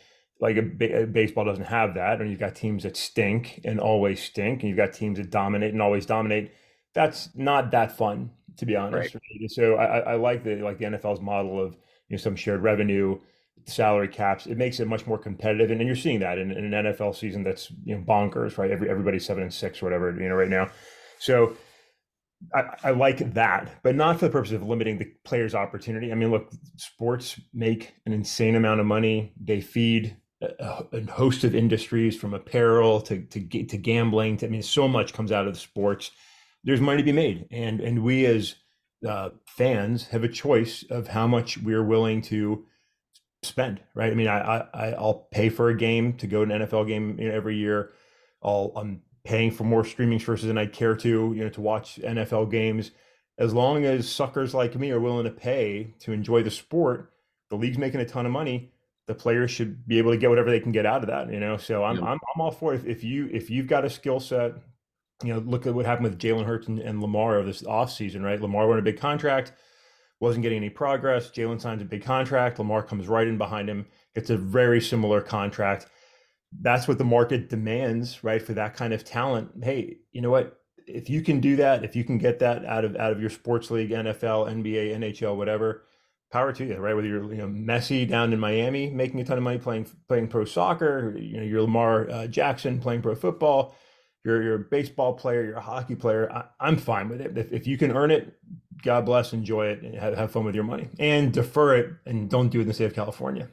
like 0.40 0.57
a, 0.57 1.02
a, 1.02 1.07
baseball 1.07 1.45
doesn't 1.45 1.64
have 1.64 1.95
that, 1.95 2.21
and 2.21 2.28
you've 2.28 2.40
got 2.40 2.54
teams 2.54 2.83
that 2.83 2.97
stink 2.97 3.61
and 3.64 3.78
always 3.78 4.23
stink, 4.23 4.61
and 4.61 4.69
you've 4.69 4.76
got 4.76 4.92
teams 4.92 5.19
that 5.19 5.31
dominate 5.31 5.73
and 5.73 5.81
always 5.81 6.04
dominate. 6.04 6.52
That's 6.95 7.31
not 7.35 7.71
that 7.71 7.97
fun, 7.97 8.31
to 8.59 8.66
be 8.66 8.76
honest. 8.76 9.14
Right. 9.14 9.23
Right? 9.40 9.50
So 9.50 9.76
I, 9.76 9.99
I 9.99 10.14
like 10.16 10.42
the 10.45 10.57
like 10.57 10.78
the 10.78 10.87
NFL's 10.87 11.21
model 11.21 11.64
of 11.64 11.75
you 12.09 12.16
know 12.16 12.21
some 12.21 12.37
shared 12.37 12.62
revenue, 12.62 13.19
salary 13.64 14.09
caps. 14.09 14.47
It 14.47 14.59
makes 14.59 14.81
it 14.81 14.88
much 14.88 15.07
more 15.07 15.16
competitive, 15.16 15.71
and, 15.71 15.81
and 15.81 15.87
you're 15.87 15.97
seeing 15.97 16.21
that 16.21 16.38
in, 16.38 16.50
in, 16.50 16.75
an 16.75 16.87
NFL 16.87 17.14
season 17.14 17.45
that's 17.45 17.71
you 17.85 17.95
know 17.95 18.02
bonkers, 18.02 18.59
right? 18.59 18.71
Every 18.71 18.90
everybody's 18.90 19.25
seven 19.25 19.45
and 19.45 19.54
six 19.54 19.81
or 19.81 19.87
whatever 19.87 20.11
you 20.11 20.28
know 20.28 20.35
right 20.35 20.49
now. 20.49 20.71
So 21.19 21.57
I, 22.55 22.63
I, 22.85 22.91
like 22.91 23.35
that, 23.35 23.71
but 23.83 23.95
not 23.95 24.19
for 24.19 24.27
the 24.27 24.33
purpose 24.33 24.53
of 24.53 24.63
limiting 24.63 24.99
the 24.99 25.11
player's 25.25 25.55
opportunity. 25.55 26.13
I 26.13 26.15
mean, 26.15 26.31
look, 26.31 26.51
sports 26.77 27.41
make 27.55 27.95
an 28.07 28.13
insane 28.13 28.57
amount 28.57 28.81
of 28.81 28.87
money. 28.87 29.33
They 29.41 29.61
feed 29.61 30.17
a, 30.43 30.85
a 30.93 31.11
host 31.11 31.45
of 31.45 31.55
industries, 31.55 32.17
from 32.17 32.35
apparel 32.35 33.01
to 33.03 33.23
to 33.23 33.65
to 33.65 33.77
gambling. 33.79 34.39
To, 34.39 34.47
I 34.47 34.49
mean, 34.49 34.63
so 34.63 34.89
much 34.89 35.13
comes 35.13 35.33
out 35.33 35.47
of 35.47 35.55
the 35.55 35.61
sports. 35.61 36.11
There's 36.65 36.81
money 36.81 36.99
to 36.99 37.05
be 37.05 37.13
made, 37.13 37.47
and 37.51 37.81
and 37.81 38.03
we 38.03 38.27
as 38.27 38.57
uh, 39.07 39.31
fans 39.47 40.09
have 40.09 40.25
a 40.25 40.29
choice 40.29 40.85
of 40.91 41.09
how 41.09 41.27
much 41.27 41.59
we're 41.59 41.85
willing 41.85 42.23
to 42.23 42.65
spend. 43.43 43.81
Right? 43.95 44.13
I 44.13 44.15
mean, 44.15 44.29
I, 44.29 44.67
I 44.73 44.93
I'll 44.93 45.27
pay 45.31 45.49
for 45.49 45.69
a 45.69 45.77
game 45.77 46.15
to 46.15 46.27
go 46.27 46.45
to 46.45 46.55
an 46.55 46.63
NFL 46.63 46.89
game 46.89 47.19
every 47.21 47.57
year. 47.57 47.93
I'll 48.43 48.73
I'm 48.77 49.03
paying 49.25 49.50
for 49.50 49.64
more 49.64 49.85
streaming 49.85 50.19
services 50.19 50.49
than 50.49 50.59
I 50.59 50.67
care 50.67 50.97
to, 50.97 51.09
you 51.09 51.45
know, 51.45 51.50
to 51.50 51.61
watch 51.61 52.00
NFL 52.02 52.50
games. 52.50 52.91
As 53.38 53.55
long 53.55 53.85
as 53.85 54.11
suckers 54.11 54.55
like 54.55 54.75
me 54.76 54.91
are 54.91 55.00
willing 55.00 55.25
to 55.25 55.31
pay 55.31 55.95
to 56.00 56.12
enjoy 56.12 56.43
the 56.43 56.50
sport, 56.50 57.12
the 57.50 57.57
league's 57.57 57.79
making 57.79 58.00
a 58.00 58.05
ton 58.05 58.26
of 58.26 58.33
money. 58.33 58.71
The 59.07 59.14
players 59.14 59.50
should 59.50 59.87
be 59.87 59.99
able 59.99 60.12
to 60.12 60.17
get 60.17 60.31
whatever 60.31 60.50
they 60.50 60.61
can 60.61 60.73
get 60.73 60.87
out 60.87 61.02
of 61.02 61.09
that, 61.09 61.33
you 61.33 61.41
know. 61.41 61.57
So 61.57 61.85
I'm 61.85 61.97
yeah. 61.97 62.05
I'm, 62.05 62.19
I'm 62.35 62.41
all 62.41 62.50
for 62.50 62.73
it. 62.73 62.81
If, 62.81 62.87
if 62.87 63.05
you 63.05 63.29
if 63.33 63.50
you've 63.50 63.67
got 63.67 63.85
a 63.85 63.91
skill 63.91 64.21
set, 64.21 64.55
you 65.25 65.33
know, 65.33 65.41
look 65.41 65.67
at 65.67 65.75
what 65.75 65.87
happened 65.87 66.09
with 66.09 66.19
Jalen 66.19 66.45
Hurts 66.45 66.69
and, 66.69 66.79
and 66.79 67.00
Lamar 67.00 67.38
of 67.38 67.47
this 67.47 67.62
offseason, 67.62 68.23
right? 68.23 68.41
Lamar 68.41 68.69
won 68.69 68.79
a 68.79 68.83
big 68.83 68.99
contract, 68.99 69.52
wasn't 70.21 70.43
getting 70.43 70.59
any 70.59 70.71
progress. 70.71 71.31
Jalen 71.31 71.61
signs 71.61 71.83
a 71.83 71.85
big 71.85 72.05
contract. 72.05 72.59
Lamar 72.59 72.83
comes 72.83 73.09
right 73.09 73.26
in 73.26 73.38
behind 73.38 73.69
him, 73.69 73.87
It's 74.14 74.31
a 74.31 74.37
very 74.37 74.81
similar 74.81 75.21
contract. 75.21 75.87
That's 76.61 76.87
what 76.87 76.99
the 76.99 77.05
market 77.05 77.49
demands, 77.49 78.23
right? 78.23 78.43
For 78.43 78.55
that 78.55 78.75
kind 78.75 78.93
of 78.93 79.05
talent. 79.05 79.51
Hey, 79.63 79.99
you 80.13 80.21
know 80.21 80.31
what? 80.31 80.61
If 80.87 81.09
you 81.09 81.23
can 81.23 81.41
do 81.41 81.57
that, 81.57 81.85
if 81.85 81.97
you 81.97 82.05
can 82.05 82.19
get 82.19 82.41
that 82.41 82.65
out 82.65 82.85
of 82.85 82.97
out 82.97 83.13
of 83.13 83.21
your 83.21 83.31
sports 83.31 83.71
league, 83.71 83.91
NFL, 83.91 84.53
NBA, 84.53 84.97
NHL, 84.99 85.37
whatever, 85.37 85.85
power 86.33 86.53
to 86.53 86.65
you, 86.65 86.77
right? 86.77 86.95
Whether 86.95 87.09
you're 87.09 87.33
you 87.33 87.39
know 87.39 87.47
Messi 87.47 88.09
down 88.09 88.33
in 88.33 88.41
Miami 88.41 88.91
making 88.91 89.21
a 89.21 89.25
ton 89.25 89.39
of 89.39 89.45
money 89.45 89.59
playing 89.59 89.87
playing 90.09 90.29
pro 90.29 90.45
soccer, 90.45 91.17
you 91.19 91.37
know 91.37 91.45
you're 91.45 91.63
Lamar 91.63 92.11
uh, 92.11 92.27
Jackson 92.27 92.81
playing 92.81 93.03
pro 93.03 93.15
football, 93.15 93.77
you're 94.25 94.43
you're 94.43 94.55
a 94.57 94.59
baseball 94.59 95.15
player, 95.15 95.45
you're 95.45 95.57
a 95.57 95.61
hockey 95.61 95.95
player. 95.95 96.31
I, 96.33 96.69
am 96.69 96.77
fine 96.77 97.09
with 97.09 97.21
it. 97.21 97.37
If, 97.37 97.53
if 97.53 97.67
you 97.67 97.77
can 97.77 97.95
earn 97.97 98.11
it, 98.11 98.35
God 98.83 99.05
bless, 99.07 99.33
enjoy 99.33 99.67
it, 99.67 99.83
and 99.83 99.95
have, 99.95 100.17
have 100.17 100.31
fun 100.33 100.45
with 100.45 100.55
your 100.55 100.65
money, 100.65 100.89
and 100.99 101.33
defer 101.33 101.77
it, 101.77 101.93
and 102.07 102.29
don't 102.29 102.49
do 102.49 102.59
it 102.59 102.63
in 102.63 102.69
the 102.69 102.75
state 102.75 102.87
of 102.87 102.95
California. 102.95 103.49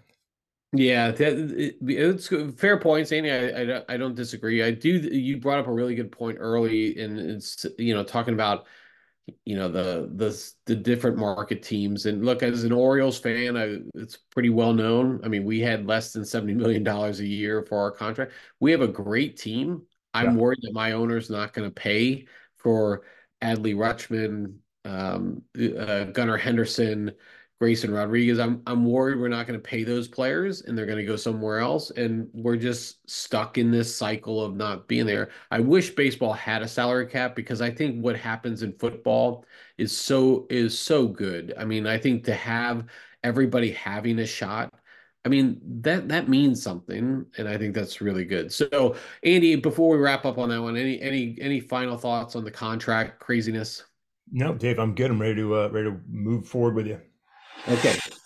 Yeah, 0.71 1.09
that, 1.11 1.77
it's 1.81 2.27
fair 2.59 2.77
points, 2.79 3.11
Andy. 3.11 3.31
I, 3.31 3.77
I, 3.79 3.83
I 3.89 3.97
don't 3.97 4.13
disagree. 4.13 4.61
I 4.61 4.69
do. 4.71 4.89
You 4.89 5.37
brought 5.37 5.57
up 5.59 5.67
a 5.67 5.71
really 5.71 5.95
good 5.95 6.11
point 6.11 6.37
early, 6.39 6.99
and 6.99 7.17
it's 7.19 7.65
you 7.79 7.95
know 7.95 8.03
talking 8.03 8.35
about 8.35 8.67
you 9.45 9.55
know 9.55 9.67
the 9.67 10.11
the 10.15 10.53
the 10.65 10.75
different 10.75 11.17
market 11.17 11.63
teams. 11.63 12.05
And 12.05 12.23
look, 12.23 12.43
as 12.43 12.63
an 12.63 12.71
Orioles 12.71 13.17
fan, 13.17 13.57
I, 13.57 13.79
it's 13.95 14.17
pretty 14.17 14.51
well 14.51 14.73
known. 14.73 15.21
I 15.23 15.27
mean, 15.27 15.43
we 15.43 15.59
had 15.59 15.87
less 15.87 16.13
than 16.13 16.23
seventy 16.23 16.53
million 16.53 16.83
dollars 16.83 17.19
a 17.19 17.25
year 17.25 17.63
for 17.67 17.79
our 17.79 17.91
contract. 17.91 18.33
We 18.59 18.71
have 18.71 18.81
a 18.81 18.87
great 18.87 19.37
team. 19.37 19.83
I'm 20.13 20.35
yeah. 20.35 20.41
worried 20.41 20.59
that 20.61 20.73
my 20.73 20.91
owner's 20.91 21.31
not 21.31 21.53
going 21.53 21.67
to 21.67 21.73
pay 21.73 22.27
for 22.57 23.03
Adley 23.41 23.75
Rutschman, 23.75 24.55
um, 24.85 25.41
uh, 25.57 26.05
Gunnar 26.05 26.37
Henderson, 26.37 27.11
Grayson 27.59 27.91
Rodriguez. 27.91 28.39
I'm 28.39 28.61
I'm 28.67 28.85
worried 28.85 29.19
we're 29.19 29.27
not 29.27 29.45
going 29.45 29.59
to 29.59 29.63
pay 29.63 29.83
those 29.83 30.07
players 30.07 30.61
and 30.61 30.77
they're 30.77 30.85
going 30.85 30.97
to 30.97 31.05
go 31.05 31.17
somewhere 31.17 31.59
else, 31.59 31.91
and 31.91 32.29
we're 32.33 32.55
just 32.55 33.09
stuck 33.09 33.57
in 33.57 33.69
this 33.69 33.93
cycle 33.93 34.43
of 34.43 34.55
not 34.55 34.87
being 34.87 35.05
there. 35.05 35.29
I 35.51 35.59
wish 35.59 35.89
baseball 35.89 36.31
had 36.31 36.61
a 36.61 36.67
salary 36.67 37.05
cap 37.05 37.35
because 37.35 37.61
I 37.61 37.69
think 37.69 38.01
what 38.03 38.15
happens 38.15 38.63
in 38.63 38.73
football 38.73 39.45
is 39.77 39.95
so 39.95 40.47
is 40.49 40.77
so 40.77 41.07
good. 41.07 41.53
I 41.57 41.65
mean, 41.65 41.85
I 41.85 41.97
think 41.97 42.23
to 42.25 42.33
have 42.33 42.85
everybody 43.23 43.71
having 43.71 44.19
a 44.19 44.25
shot. 44.25 44.73
I 45.25 45.29
mean 45.29 45.59
that 45.81 46.07
that 46.07 46.29
means 46.29 46.63
something, 46.63 47.25
and 47.37 47.47
I 47.49 47.57
think 47.57 47.75
that's 47.75 47.99
really 47.99 48.23
good. 48.23 48.53
So, 48.53 48.95
Andy, 49.23 49.57
before 49.57 49.89
we 49.89 50.01
wrap 50.01 50.23
up 50.25 50.37
on 50.37 50.47
that 50.47 50.61
one, 50.61 50.77
any 50.77 51.01
any 51.01 51.37
any 51.41 51.59
final 51.59 51.97
thoughts 51.97 52.37
on 52.37 52.45
the 52.45 52.51
contract 52.51 53.19
craziness? 53.19 53.83
No, 54.31 54.53
Dave, 54.53 54.79
I'm 54.79 54.95
good. 54.95 55.11
I'm 55.11 55.19
ready 55.19 55.35
to 55.35 55.55
uh, 55.55 55.69
ready 55.69 55.89
to 55.89 55.99
move 56.07 56.47
forward 56.47 56.75
with 56.75 56.87
you. 56.87 57.01
Okay. 57.69 58.18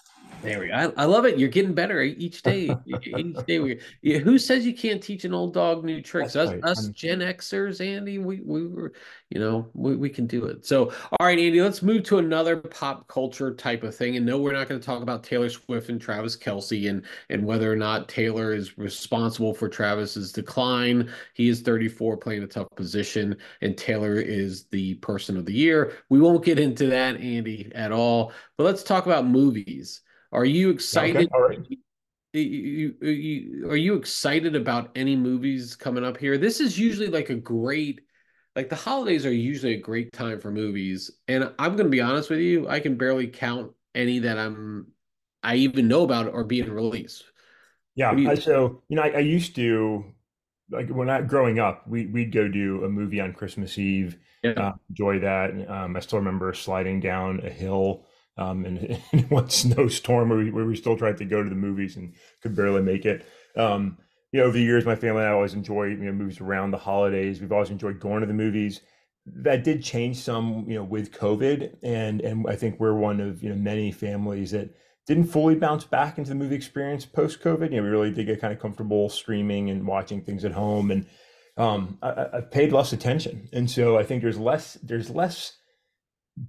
There 0.43 0.59
we 0.59 0.67
go. 0.67 0.73
I, 0.73 1.03
I, 1.03 1.05
love 1.05 1.25
it. 1.25 1.39
You're 1.39 1.50
getting 1.50 1.73
better 1.73 2.01
each 2.01 2.41
day. 2.41 2.75
each 2.85 3.45
day. 3.45 3.59
We, 3.59 4.19
who 4.19 4.38
says 4.38 4.65
you 4.65 4.73
can't 4.73 5.01
teach 5.01 5.23
an 5.23 5.33
old 5.33 5.53
dog 5.53 5.85
new 5.85 6.01
tricks? 6.01 6.33
That's 6.33 6.50
us, 6.50 6.53
right. 6.53 6.63
us 6.65 6.88
Gen 6.89 7.19
Xers, 7.19 7.85
Andy. 7.85 8.17
We 8.17 8.41
we 8.41 8.67
were, 8.67 8.91
you 9.29 9.39
know, 9.39 9.69
we, 9.73 9.95
we 9.95 10.09
can 10.09 10.27
do 10.27 10.45
it. 10.45 10.65
So, 10.65 10.91
all 11.19 11.27
right, 11.27 11.39
Andy. 11.39 11.62
Let's 11.62 11.81
move 11.81 12.03
to 12.03 12.17
another 12.17 12.57
pop 12.57 13.07
culture 13.07 13.53
type 13.53 13.83
of 13.83 13.95
thing. 13.95 14.17
And 14.17 14.25
no, 14.25 14.38
we're 14.38 14.51
not 14.53 14.67
going 14.67 14.79
to 14.79 14.85
talk 14.85 15.01
about 15.01 15.23
Taylor 15.23 15.50
Swift 15.50 15.89
and 15.89 16.01
Travis 16.01 16.35
Kelce 16.35 16.89
and 16.89 17.03
and 17.29 17.45
whether 17.45 17.71
or 17.71 17.77
not 17.77 18.09
Taylor 18.09 18.53
is 18.53 18.77
responsible 18.77 19.53
for 19.53 19.69
Travis's 19.69 20.33
decline. 20.33 21.09
He 21.35 21.47
is 21.47 21.62
34, 21.62 22.17
playing 22.17 22.43
a 22.43 22.47
tough 22.47 22.67
position, 22.75 23.38
and 23.62 23.77
Taylor 23.77 24.15
is 24.15 24.65
the 24.65 24.95
person 24.95 25.38
of 25.38 25.45
the 25.45 25.53
year. 25.53 25.93
We 26.09 26.19
won't 26.19 26.43
get 26.43 26.59
into 26.59 26.88
that, 26.88 27.17
Andy, 27.21 27.71
at 27.73 27.91
all. 27.91 28.33
But 28.57 28.65
let's 28.65 28.83
talk 28.83 29.05
about 29.05 29.25
movies. 29.25 30.01
Are 30.33 30.45
you 30.45 30.71
excited? 30.71 31.29
Okay, 31.31 31.77
you, 32.33 32.95
you, 33.01 33.69
are 33.69 33.75
you 33.75 33.93
excited 33.93 34.55
about 34.55 34.89
any 34.95 35.15
movies 35.15 35.75
coming 35.75 36.03
up 36.03 36.17
here? 36.17 36.39
This 36.39 36.59
is 36.59 36.77
usually 36.77 37.07
like 37.07 37.29
a 37.29 37.35
great, 37.35 38.01
like 38.55 38.67
the 38.67 38.75
holidays 38.75 39.27
are 39.27 39.31
usually 39.31 39.75
a 39.75 39.79
great 39.79 40.11
time 40.11 40.39
for 40.39 40.49
movies. 40.49 41.11
And 41.27 41.51
I'm 41.59 41.75
going 41.75 41.85
to 41.85 41.91
be 41.91 42.01
honest 42.01 42.31
with 42.31 42.39
you, 42.39 42.67
I 42.67 42.79
can 42.79 42.97
barely 42.97 43.27
count 43.27 43.74
any 43.93 44.17
that 44.19 44.39
I'm, 44.39 44.87
I 45.43 45.55
even 45.57 45.87
know 45.87 46.03
about 46.03 46.33
or 46.33 46.43
being 46.43 46.72
released. 46.72 47.25
Yeah. 47.93 48.15
You, 48.15 48.35
so, 48.35 48.81
you 48.89 48.96
know, 48.96 49.03
I, 49.03 49.09
I, 49.09 49.19
used 49.19 49.55
to, 49.57 50.03
like 50.72 50.89
when 50.89 51.11
I 51.11 51.22
growing 51.22 51.59
up, 51.59 51.87
we, 51.87 52.07
we'd 52.07 52.31
go 52.31 52.48
do 52.48 52.85
a 52.85 52.89
movie 52.89 53.19
on 53.19 53.33
Christmas 53.33 53.77
Eve, 53.77 54.17
yeah. 54.41 54.53
uh, 54.53 54.72
enjoy 54.89 55.19
that. 55.19 55.51
Um, 55.69 55.96
I 55.96 56.00
still 56.00 56.17
remember 56.17 56.55
sliding 56.55 57.01
down 57.01 57.41
a 57.43 57.51
hill 57.51 58.07
um, 58.37 58.65
in 59.11 59.24
one 59.29 59.50
snowstorm 59.50 60.29
where 60.29 60.39
we, 60.39 60.51
where 60.51 60.65
we 60.65 60.75
still 60.75 60.98
tried 60.98 61.17
to 61.17 61.25
go 61.25 61.43
to 61.43 61.50
the 61.50 61.55
movies 61.55 61.96
and 61.96 62.13
could 62.41 62.55
barely 62.55 62.81
make 62.81 63.05
it. 63.05 63.25
Um, 63.55 63.98
you 64.31 64.39
know, 64.39 64.48
over 64.48 64.57
the 64.57 64.63
years, 64.63 64.85
my 64.85 64.96
family 64.96 65.22
and 65.22 65.29
I 65.29 65.33
always 65.33 65.53
enjoy 65.53 65.85
you 65.85 65.98
know 65.98 66.11
movies 66.11 66.41
around 66.41 66.72
the 66.72 66.77
holidays. 66.77 67.39
We've 67.39 67.51
always 67.51 67.69
enjoyed 67.69 68.00
going 68.00 68.22
to 68.22 68.27
the 68.27 68.33
movies. 68.33 68.81
That 69.25 69.63
did 69.63 69.83
change 69.83 70.17
some, 70.17 70.65
you 70.67 70.75
know, 70.75 70.83
with 70.83 71.11
COVID, 71.11 71.77
and 71.83 72.19
and 72.22 72.46
I 72.50 72.55
think 72.55 72.79
we're 72.79 72.96
one 72.96 73.22
of 73.22 73.43
you 73.43 73.50
know 73.50 73.55
many 73.55 73.91
families 73.91 74.51
that 74.51 74.74
didn't 75.05 75.25
fully 75.25 75.55
bounce 75.55 75.83
back 75.83 76.17
into 76.17 76.29
the 76.29 76.35
movie 76.35 76.55
experience 76.55 77.05
post 77.05 77.41
COVID. 77.41 77.72
You 77.72 77.77
know, 77.77 77.83
we 77.83 77.89
really 77.89 78.11
did 78.11 78.25
get 78.25 78.41
kind 78.41 78.51
of 78.51 78.59
comfortable 78.59 79.07
streaming 79.07 79.69
and 79.69 79.85
watching 79.85 80.24
things 80.24 80.43
at 80.43 80.53
home, 80.53 80.89
and 80.89 81.05
um, 81.55 82.00
I, 82.01 82.25
I 82.33 82.41
paid 82.41 82.74
less 82.74 82.91
attention, 82.91 83.50
and 83.53 83.69
so 83.69 84.00
I 84.00 84.03
think 84.03 84.24
there's 84.24 84.39
less 84.39 84.79
there's 84.81 85.11
less 85.11 85.57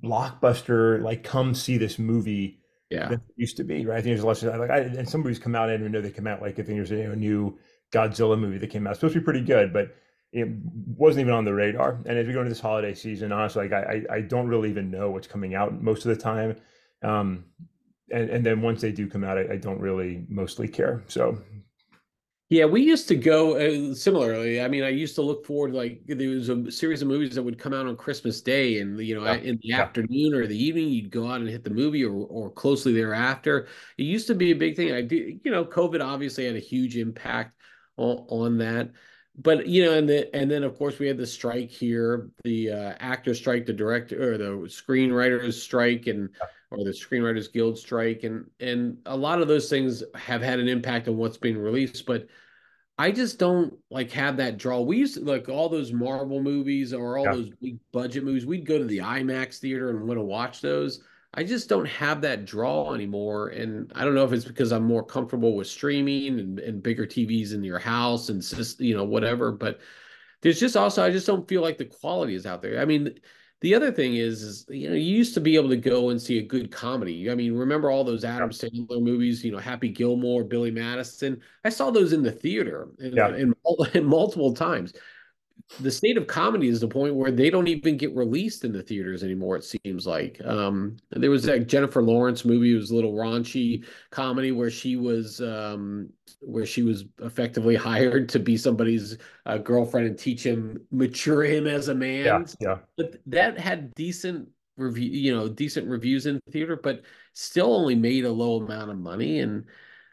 blockbuster 0.03 1.03
like 1.03 1.23
come 1.23 1.55
see 1.55 1.77
this 1.77 1.99
movie 1.99 2.59
yeah. 2.90 3.16
used 3.37 3.57
to 3.57 3.64
be 3.64 3.85
right? 3.85 3.99
I 3.99 4.03
think 4.03 4.16
there's 4.16 4.25
less 4.25 4.42
like 4.42 4.70
I, 4.70 4.79
and 4.79 5.09
some 5.09 5.23
movies 5.23 5.38
come 5.38 5.55
out 5.55 5.68
i 5.68 5.73
didn't 5.73 5.83
even 5.83 5.92
know 5.92 6.01
they 6.01 6.11
come 6.11 6.27
out 6.27 6.40
like 6.40 6.59
i 6.59 6.62
think 6.62 6.79
there's 6.79 6.92
a, 6.92 7.12
a 7.12 7.16
new 7.16 7.59
godzilla 7.92 8.38
movie 8.38 8.59
that 8.59 8.68
came 8.68 8.87
out. 8.87 8.90
It's 8.90 9.01
supposed 9.01 9.14
to 9.14 9.20
be 9.20 9.25
pretty 9.25 9.42
good 9.42 9.73
but 9.73 9.94
it 10.33 10.49
wasn't 10.97 11.20
even 11.20 11.35
on 11.35 11.44
the 11.44 11.55
radar. 11.55 12.01
And 12.07 12.18
as 12.18 12.27
we 12.27 12.33
go 12.33 12.40
into 12.40 12.49
this 12.49 12.61
holiday 12.61 12.94
season 12.94 13.33
honestly 13.33 13.68
like 13.68 13.73
i 13.73 14.03
i 14.11 14.20
don't 14.20 14.49
really 14.49 14.70
even 14.70 14.90
know 14.90 15.11
what's 15.11 15.27
coming 15.27 15.55
out 15.55 15.83
most 15.83 16.07
of 16.07 16.16
the 16.16 16.23
time. 16.23 16.57
Um 17.03 17.44
and 18.11 18.31
and 18.31 18.47
then 18.47 18.62
once 18.62 18.81
they 18.81 18.92
do 18.92 19.09
come 19.09 19.25
out 19.25 19.38
i, 19.38 19.53
I 19.53 19.57
don't 19.57 19.81
really 19.81 20.25
mostly 20.29 20.68
care. 20.68 21.05
So 21.09 21.38
yeah, 22.55 22.67
we 22.67 22.83
used 22.83 23.09
to 23.09 23.17
go 23.17 23.57
uh, 23.57 23.95
similarly. 23.95 24.61
I 24.61 24.69
mean, 24.69 24.85
I 24.85 24.90
used 24.90 25.17
to 25.17 25.23
look 25.23 25.45
forward 25.45 25.75
like 25.75 26.03
there 26.07 26.29
was 26.29 26.49
a 26.49 26.71
series 26.71 27.03
of 27.03 27.09
movies 27.09 27.35
that 27.35 27.43
would 27.43 27.59
come 27.59 27.75
out 27.75 27.88
on 27.88 27.97
Christmas 27.97 28.40
Day, 28.40 28.79
and 28.79 28.97
you 29.01 29.17
know, 29.19 29.25
yeah. 29.25 29.35
in 29.35 29.57
the 29.57 29.69
yeah. 29.69 29.81
afternoon 29.81 30.35
or 30.35 30.47
the 30.47 30.57
evening, 30.57 30.88
you'd 30.88 31.11
go 31.11 31.29
out 31.29 31.40
and 31.40 31.49
hit 31.49 31.64
the 31.64 31.71
movie, 31.71 32.05
or 32.05 32.12
or 32.12 32.51
closely 32.51 32.93
thereafter. 32.93 33.67
It 33.99 34.05
used 34.05 34.29
to 34.29 34.37
be 34.37 34.53
a 34.53 34.57
big 34.57 34.77
thing. 34.77 34.93
I 34.93 35.03
do, 35.03 35.37
you 35.43 35.51
know, 35.51 35.64
COVID 35.64 36.01
obviously 36.01 36.47
had 36.47 36.55
a 36.55 36.61
huge 36.61 36.97
impact 36.97 37.59
on, 37.97 38.25
on 38.29 38.59
that. 38.59 38.93
But 39.37 39.67
you 39.67 39.85
know, 39.85 39.99
and 39.99 40.09
the 40.09 40.33
and 40.37 40.49
then 40.49 40.62
of 40.62 40.79
course 40.79 41.01
we 41.01 41.09
had 41.09 41.19
the 41.19 41.27
strike 41.27 41.71
here, 41.71 42.31
the 42.45 42.71
uh, 42.71 42.95
actor 43.01 43.35
strike, 43.35 43.67
the 43.67 43.73
director 43.73 44.33
or 44.33 44.38
the 44.38 44.45
screenwriters 44.69 45.55
strike, 45.55 46.07
and 46.07 46.29
or 46.70 46.85
the 46.85 46.90
Screenwriters 46.90 47.53
Guild 47.53 47.79
strike, 47.79 48.24
and 48.24 48.50
and 48.61 48.98
a 49.07 49.16
lot 49.16 49.40
of 49.40 49.48
those 49.48 49.68
things 49.68 50.03
have 50.14 50.42
had 50.42 50.59
an 50.59 50.68
impact 50.68 51.09
on 51.09 51.16
what's 51.16 51.37
being 51.37 51.59
released. 51.59 52.07
But 52.07 52.27
I 52.96 53.11
just 53.11 53.38
don't 53.38 53.74
like 53.90 54.11
have 54.12 54.37
that 54.37 54.57
draw. 54.57 54.81
We 54.81 54.98
used 54.98 55.14
to 55.14 55.24
like 55.24 55.48
all 55.48 55.68
those 55.68 55.92
Marvel 55.92 56.42
movies 56.42 56.92
or 56.92 57.18
all 57.18 57.24
yeah. 57.24 57.33
those 57.33 57.50
big 57.61 57.79
budget 57.92 58.24
movies. 58.24 58.46
We'd 58.46 58.66
go 58.66 58.79
to 58.79 58.85
the 58.85 58.98
IMAX 58.98 59.59
theater 59.59 59.90
and 59.90 60.07
want 60.07 60.18
to 60.18 60.24
watch 60.24 60.61
those. 60.61 61.03
I 61.37 61.42
just 61.42 61.68
don't 61.68 61.88
have 61.88 62.20
that 62.20 62.44
draw 62.44 62.94
anymore. 62.94 63.48
And 63.48 63.90
I 63.96 64.05
don't 64.05 64.14
know 64.14 64.24
if 64.24 64.33
it's 64.33 64.44
because 64.44 64.70
I'm 64.70 64.85
more 64.85 65.05
comfortable 65.05 65.57
with 65.57 65.66
streaming 65.66 66.38
and, 66.38 66.61
and 66.61 66.83
bigger 66.83 67.07
TVs 67.07 67.53
in 67.53 67.64
your 67.64 67.81
house 67.81 68.29
and 68.29 68.44
you 68.79 68.96
know 68.96 69.05
whatever. 69.05 69.50
But 69.50 69.81
there's 70.42 70.61
just 70.61 70.77
also 70.77 71.05
I 71.05 71.11
just 71.11 71.27
don't 71.27 71.48
feel 71.48 71.62
like 71.62 71.79
the 71.79 71.87
quality 71.87 72.37
is 72.37 72.46
out 72.46 72.62
there. 72.62 72.81
I 72.81 72.85
mean 72.85 73.18
the 73.64 73.74
other 73.74 73.90
thing 73.90 74.16
is, 74.16 74.42
is 74.42 74.66
you 74.68 74.90
know, 74.90 74.94
you 74.94 75.16
used 75.16 75.33
to 75.33 75.40
be 75.40 75.57
able 75.57 75.70
to 75.70 75.77
go 75.79 76.11
and 76.11 76.20
see 76.20 76.37
a 76.37 76.42
good 76.42 76.70
comedy. 76.70 77.31
I 77.31 77.35
mean, 77.35 77.55
remember 77.55 77.90
all 77.90 78.05
those 78.05 78.22
Adam 78.22 78.50
Sandler 78.50 79.00
movies? 79.00 79.42
You 79.42 79.53
know, 79.53 79.59
Happy 79.59 79.88
Gilmore, 79.88 80.44
Billy 80.44 80.70
Madison. 80.70 81.40
I 81.64 81.70
saw 81.70 81.90
those 81.90 82.12
in 82.12 82.22
the 82.22 82.31
theater, 82.31 82.88
in, 82.98 83.16
yeah. 83.16 83.35
in, 83.35 83.55
in 83.94 84.05
multiple 84.05 84.53
times 84.53 84.92
the 85.81 85.90
state 85.90 86.17
of 86.17 86.27
comedy 86.27 86.69
is 86.69 86.81
the 86.81 86.88
point 86.88 87.14
where 87.14 87.31
they 87.31 87.51
don't 87.51 87.69
even 87.69 87.97
get 87.97 88.14
released 88.14 88.64
in 88.64 88.73
the 88.73 88.83
theaters 88.83 89.23
anymore. 89.23 89.57
It 89.57 89.64
seems 89.64 90.07
like 90.07 90.40
um, 90.45 90.97
there 91.11 91.31
was 91.31 91.43
that 91.45 91.67
Jennifer 91.67 92.03
Lawrence 92.03 92.45
movie. 92.45 92.73
It 92.73 92.77
was 92.77 92.90
a 92.90 92.95
little 92.95 93.14
raunchy 93.14 93.85
comedy 94.11 94.53
where 94.53 94.71
she 94.71 94.97
was 94.97 95.40
um, 95.40 96.11
where 96.40 96.67
she 96.67 96.83
was 96.83 97.05
effectively 97.23 97.75
hired 97.90 98.29
to 98.31 98.38
be 98.38 98.57
somebody's 98.57 99.17
uh, 99.47 99.59
girlfriend 99.59 100.07
and 100.07 100.19
teach 100.19 100.45
him, 100.45 100.81
mature 100.90 101.45
him 101.45 101.67
as 101.67 101.88
a 101.88 101.95
man. 101.95 102.25
Yeah, 102.25 102.45
yeah. 102.61 102.79
But 102.97 103.17
that 103.27 103.59
had 103.59 103.95
decent 103.95 104.49
review, 104.77 105.11
you 105.11 105.35
know, 105.35 105.49
decent 105.49 105.88
reviews 105.88 106.27
in 106.27 106.40
the 106.45 106.53
theater, 106.53 106.77
but 106.77 107.03
still 107.33 107.75
only 107.75 107.95
made 107.95 108.25
a 108.25 108.33
low 108.33 108.62
amount 108.62 108.90
of 108.90 108.99
money 108.99 109.40
and 109.40 109.64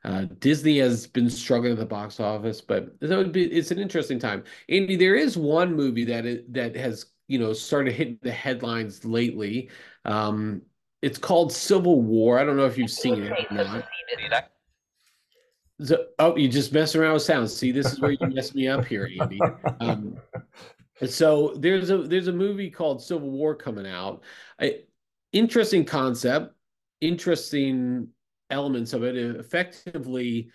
uh, 0.03 0.25
Disney 0.39 0.79
has 0.79 1.05
been 1.05 1.29
struggling 1.29 1.73
at 1.73 1.79
the 1.79 1.85
box 1.85 2.19
office, 2.19 2.59
but 2.59 2.99
be, 3.31 3.43
it's 3.45 3.71
an 3.71 3.79
interesting 3.79 4.19
time. 4.19 4.43
Andy, 4.67 4.95
there 4.95 5.15
is 5.15 5.37
one 5.37 5.75
movie 5.75 6.05
that 6.05 6.25
it, 6.25 6.51
that 6.53 6.75
has 6.75 7.05
you 7.27 7.37
know 7.37 7.53
started 7.53 7.93
hitting 7.93 8.17
the 8.21 8.31
headlines 8.31 9.05
lately. 9.05 9.69
Um, 10.05 10.63
it's 11.01 11.17
called 11.17 11.51
Civil 11.51 12.01
War. 12.01 12.39
I 12.39 12.43
don't 12.43 12.57
know 12.57 12.65
if 12.65 12.77
you've 12.77 12.91
seen 12.91 13.23
it 13.23 13.47
or 13.51 13.55
not. 13.55 13.85
So, 15.83 16.05
oh, 16.19 16.35
you 16.35 16.47
just 16.47 16.73
messing 16.73 17.01
around 17.01 17.13
with 17.13 17.23
sound. 17.23 17.49
See, 17.49 17.71
this 17.71 17.91
is 17.91 17.99
where 17.99 18.11
you 18.11 18.27
mess 18.27 18.53
me 18.53 18.67
up 18.67 18.85
here, 18.85 19.09
Andy. 19.19 19.39
Um, 19.79 20.15
so 21.07 21.55
there's 21.57 21.89
a 21.89 21.97
there's 21.99 22.27
a 22.27 22.33
movie 22.33 22.69
called 22.69 23.01
Civil 23.01 23.31
War 23.31 23.55
coming 23.55 23.87
out. 23.87 24.21
I, 24.59 24.81
interesting 25.31 25.85
concept, 25.85 26.53
interesting 27.01 28.09
elements 28.51 28.93
of 28.93 29.03
it. 29.03 29.15
Effectively, 29.15 30.49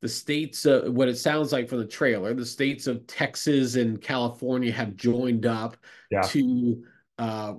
the 0.00 0.08
states, 0.08 0.66
uh, 0.66 0.82
what 0.88 1.08
it 1.08 1.16
sounds 1.16 1.52
like 1.52 1.68
from 1.68 1.78
the 1.78 1.86
trailer, 1.86 2.34
the 2.34 2.44
states 2.44 2.86
of 2.88 3.06
Texas 3.06 3.76
and 3.76 4.02
California 4.02 4.72
have 4.72 4.96
joined 4.96 5.46
up 5.46 5.76
yeah. 6.10 6.22
to 6.22 6.84
uh, 7.18 7.54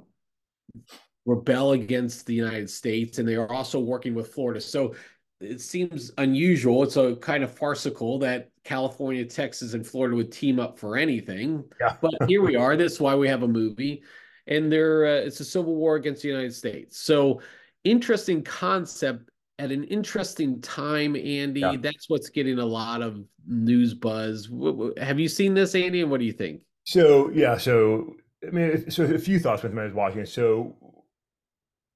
rebel 1.26 1.72
against 1.72 2.26
the 2.26 2.34
United 2.34 2.70
States, 2.70 3.18
and 3.18 3.28
they 3.28 3.36
are 3.36 3.52
also 3.52 3.80
working 3.80 4.14
with 4.14 4.34
Florida. 4.34 4.60
So 4.60 4.94
it 5.40 5.62
seems 5.62 6.12
unusual. 6.18 6.84
It's 6.84 6.98
a 6.98 7.16
kind 7.16 7.46
of 7.46 7.52
farcical 7.52 8.20
that 8.20 8.50
California, 8.66 9.26
Texas, 9.26 9.74
and 9.74 9.86
Florida 9.88 10.16
would 10.16 10.32
team 10.32 10.60
up 10.60 10.78
for 10.78 10.98
anything. 10.98 11.64
Yeah. 11.80 11.96
but 12.02 12.14
here 12.28 12.42
we 12.42 12.56
are. 12.56 12.76
That's 12.76 13.00
why 13.00 13.16
we 13.16 13.28
have 13.30 13.44
a 13.44 13.48
movie, 13.48 14.04
and 14.48 14.72
there 14.72 15.06
uh, 15.06 15.26
it's 15.26 15.40
a 15.40 15.46
civil 15.46 15.76
war 15.76 15.96
against 15.96 16.24
the 16.24 16.28
United 16.28 16.54
States. 16.54 17.00
So 17.00 17.42
interesting 17.86 18.42
concept 18.44 19.30
at 19.60 19.72
an 19.72 19.84
interesting 19.86 20.62
time, 20.62 21.16
Andy. 21.16 21.62
Yeah. 21.62 21.76
That's 21.80 22.10
what's 22.10 22.30
getting 22.30 22.60
a 22.60 22.66
lot 22.66 23.02
of 23.02 23.24
news 23.46 23.94
buzz. 23.94 24.50
Have 24.98 25.20
you 25.20 25.28
seen 25.28 25.54
this, 25.54 25.76
Andy? 25.76 26.02
And 26.02 26.12
what 26.12 26.20
do 26.20 26.26
you 26.26 26.34
think? 26.34 26.62
So 26.86 27.30
yeah, 27.34 27.58
so 27.58 28.16
I 28.46 28.52
mean, 28.52 28.90
so 28.90 29.04
a 29.04 29.20
few 29.20 29.40
thoughts 29.40 29.64
with 29.64 29.74
me 29.74 29.84
as 29.84 29.94
watching 29.94 30.22
it. 30.22 30.30
So 30.30 30.76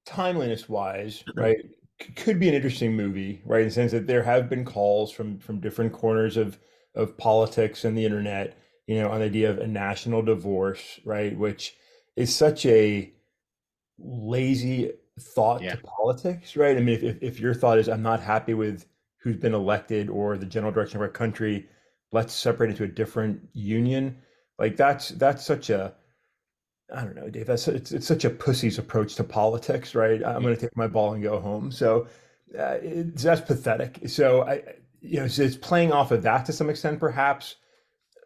timeliness 0.06 0.70
wise, 0.70 1.24
right? 1.36 1.58
could 2.16 2.40
be 2.40 2.48
an 2.48 2.54
interesting 2.54 2.96
movie, 2.96 3.42
right? 3.46 3.62
In 3.62 3.68
the 3.68 3.74
sense 3.74 3.92
that 3.92 4.08
there 4.08 4.24
have 4.24 4.50
been 4.50 4.66
calls 4.66 5.12
from 5.12 5.40
from 5.40 5.60
different 5.60 5.94
corners 5.94 6.38
of 6.38 6.60
of 6.96 7.18
politics 7.18 7.86
and 7.86 7.98
the 7.98 8.06
internet, 8.06 8.58
you 8.86 9.00
know, 9.00 9.10
on 9.10 9.20
the 9.20 9.26
idea 9.26 9.50
of 9.50 9.60
a 9.60 9.68
national 9.68 10.22
divorce, 10.22 11.00
right? 11.06 11.38
Which 11.38 11.76
is 12.16 12.36
such 12.36 12.66
a 12.66 13.12
lazy 14.00 14.92
thought 15.20 15.62
yeah. 15.62 15.76
to 15.76 15.82
politics, 15.84 16.56
right? 16.56 16.78
I 16.78 16.80
mean, 16.80 17.00
if, 17.02 17.22
if 17.22 17.40
your 17.40 17.54
thought 17.54 17.80
is 17.80 17.90
I'm 17.90 18.04
not 18.04 18.22
happy 18.22 18.54
with 18.54 18.86
who's 19.22 19.38
been 19.38 19.54
elected 19.54 20.10
or 20.10 20.38
the 20.38 20.46
general 20.46 20.72
direction 20.72 20.98
of 20.98 21.02
our 21.02 21.10
country, 21.10 21.68
let's 22.12 22.34
separate 22.34 22.70
into 22.70 22.84
a 22.84 22.88
different 22.88 23.42
union. 23.54 24.18
Like 24.60 24.76
that's 24.76 25.10
that's 25.10 25.46
such 25.46 25.70
a 25.70 25.94
I 26.94 27.04
don't 27.04 27.16
know, 27.16 27.30
Dave. 27.30 27.48
That's 27.48 27.68
it's, 27.68 27.92
it's 27.92 28.08
such 28.08 28.26
a 28.26 28.30
pussy's 28.30 28.78
approach 28.78 29.16
to 29.16 29.24
politics, 29.24 29.94
right? 29.94 30.24
I'm 30.24 30.42
going 30.42 30.56
to 30.56 30.62
take 30.62 30.76
my 30.78 30.88
ball 30.88 31.14
and 31.14 31.24
go 31.24 31.40
home. 31.40 31.72
So 31.72 32.08
uh, 32.58 32.78
that's 32.82 33.42
pathetic. 33.42 34.00
So 34.08 34.44
I, 34.44 34.64
you 35.02 35.20
know, 35.20 35.28
so 35.28 35.44
it's 35.44 35.58
playing 35.58 35.92
off 35.92 36.12
of 36.12 36.24
that 36.24 36.46
to 36.46 36.54
some 36.54 36.70
extent, 36.70 37.00
perhaps. 37.00 37.56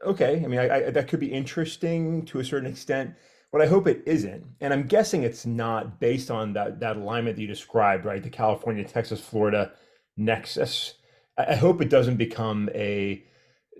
Okay, 0.05 0.41
I 0.43 0.47
mean, 0.47 0.59
I, 0.59 0.87
I, 0.87 0.89
that 0.91 1.07
could 1.07 1.19
be 1.19 1.31
interesting 1.31 2.25
to 2.25 2.39
a 2.39 2.43
certain 2.43 2.69
extent. 2.69 3.15
What 3.51 3.61
I 3.61 3.67
hope 3.67 3.87
it 3.87 4.01
isn't, 4.05 4.45
and 4.61 4.73
I'm 4.73 4.87
guessing 4.87 5.23
it's 5.23 5.45
not 5.45 5.99
based 5.99 6.31
on 6.31 6.53
that 6.53 6.79
that 6.79 6.97
alignment 6.97 7.35
that 7.35 7.41
you 7.41 7.47
described, 7.47 8.05
right? 8.05 8.23
The 8.23 8.29
California, 8.29 8.83
Texas, 8.83 9.21
Florida 9.21 9.73
nexus. 10.17 10.95
I, 11.37 11.47
I 11.51 11.55
hope 11.55 11.81
it 11.81 11.89
doesn't 11.89 12.17
become 12.17 12.69
a 12.73 13.23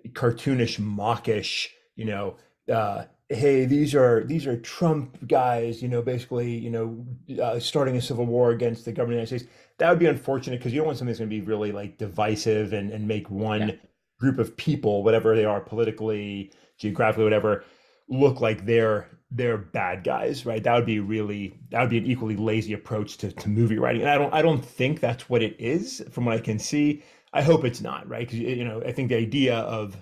cartoonish, 0.10 0.80
mawkish, 0.80 1.70
you 1.96 2.06
know, 2.06 2.36
uh, 2.72 3.06
hey 3.32 3.64
these 3.64 3.96
are 3.96 4.26
these 4.26 4.46
are 4.46 4.58
trump 4.58 5.18
guys 5.26 5.82
you 5.82 5.88
know 5.88 6.02
basically 6.02 6.52
you 6.52 6.70
know 6.70 7.06
uh, 7.42 7.58
starting 7.60 7.96
a 7.96 8.02
civil 8.02 8.26
war 8.26 8.52
against 8.52 8.84
the 8.84 8.92
government 8.92 9.22
of 9.22 9.30
the 9.30 9.36
united 9.36 9.46
states 9.46 9.68
that 9.78 9.90
would 9.90 10.00
be 10.00 10.06
unfortunate 10.06 10.58
because 10.58 10.74
you 10.74 10.80
don't 10.80 10.88
want 10.88 10.98
something 10.98 11.12
that's 11.12 11.20
going 11.20 11.30
to 11.30 11.36
be 11.36 11.42
really 11.42 11.72
like 11.72 11.98
divisive 11.98 12.74
and, 12.74 12.92
and 12.92 13.08
make 13.08 13.30
one 13.30 13.70
yeah. 13.70 13.76
group 14.20 14.38
of 14.38 14.56
people 14.58 15.02
whatever 15.04 15.34
they 15.34 15.46
are 15.46 15.62
politically 15.62 16.52
geographically 16.78 17.24
whatever 17.24 17.64
look 18.10 18.42
like 18.42 18.66
they're 18.66 19.08
they're 19.32 19.58
bad 19.58 20.04
guys 20.04 20.46
right 20.46 20.64
that 20.64 20.76
would 20.76 20.86
be 20.86 21.00
really 21.00 21.58
that 21.70 21.82
would 21.82 21.90
be 21.90 21.98
an 21.98 22.06
equally 22.06 22.36
lazy 22.36 22.74
approach 22.74 23.18
to, 23.18 23.32
to 23.32 23.50
movie 23.50 23.80
writing 23.80 24.02
and 24.02 24.10
i 24.10 24.18
don't 24.18 24.34
i 24.34 24.42
don't 24.42 24.64
think 24.64 25.00
that's 25.00 25.30
what 25.30 25.42
it 25.42 25.56
is 25.60 26.04
from 26.12 26.26
what 26.26 26.36
i 26.36 26.40
can 26.40 26.60
see 26.60 27.02
i 27.34 27.42
hope 27.42 27.64
it's 27.64 27.82
not 27.82 28.08
right 28.10 28.28
because 28.28 28.40
you 28.40 28.66
know 28.66 28.82
i 28.86 28.92
think 28.92 29.10
the 29.10 29.16
idea 29.16 29.58
of 29.60 29.96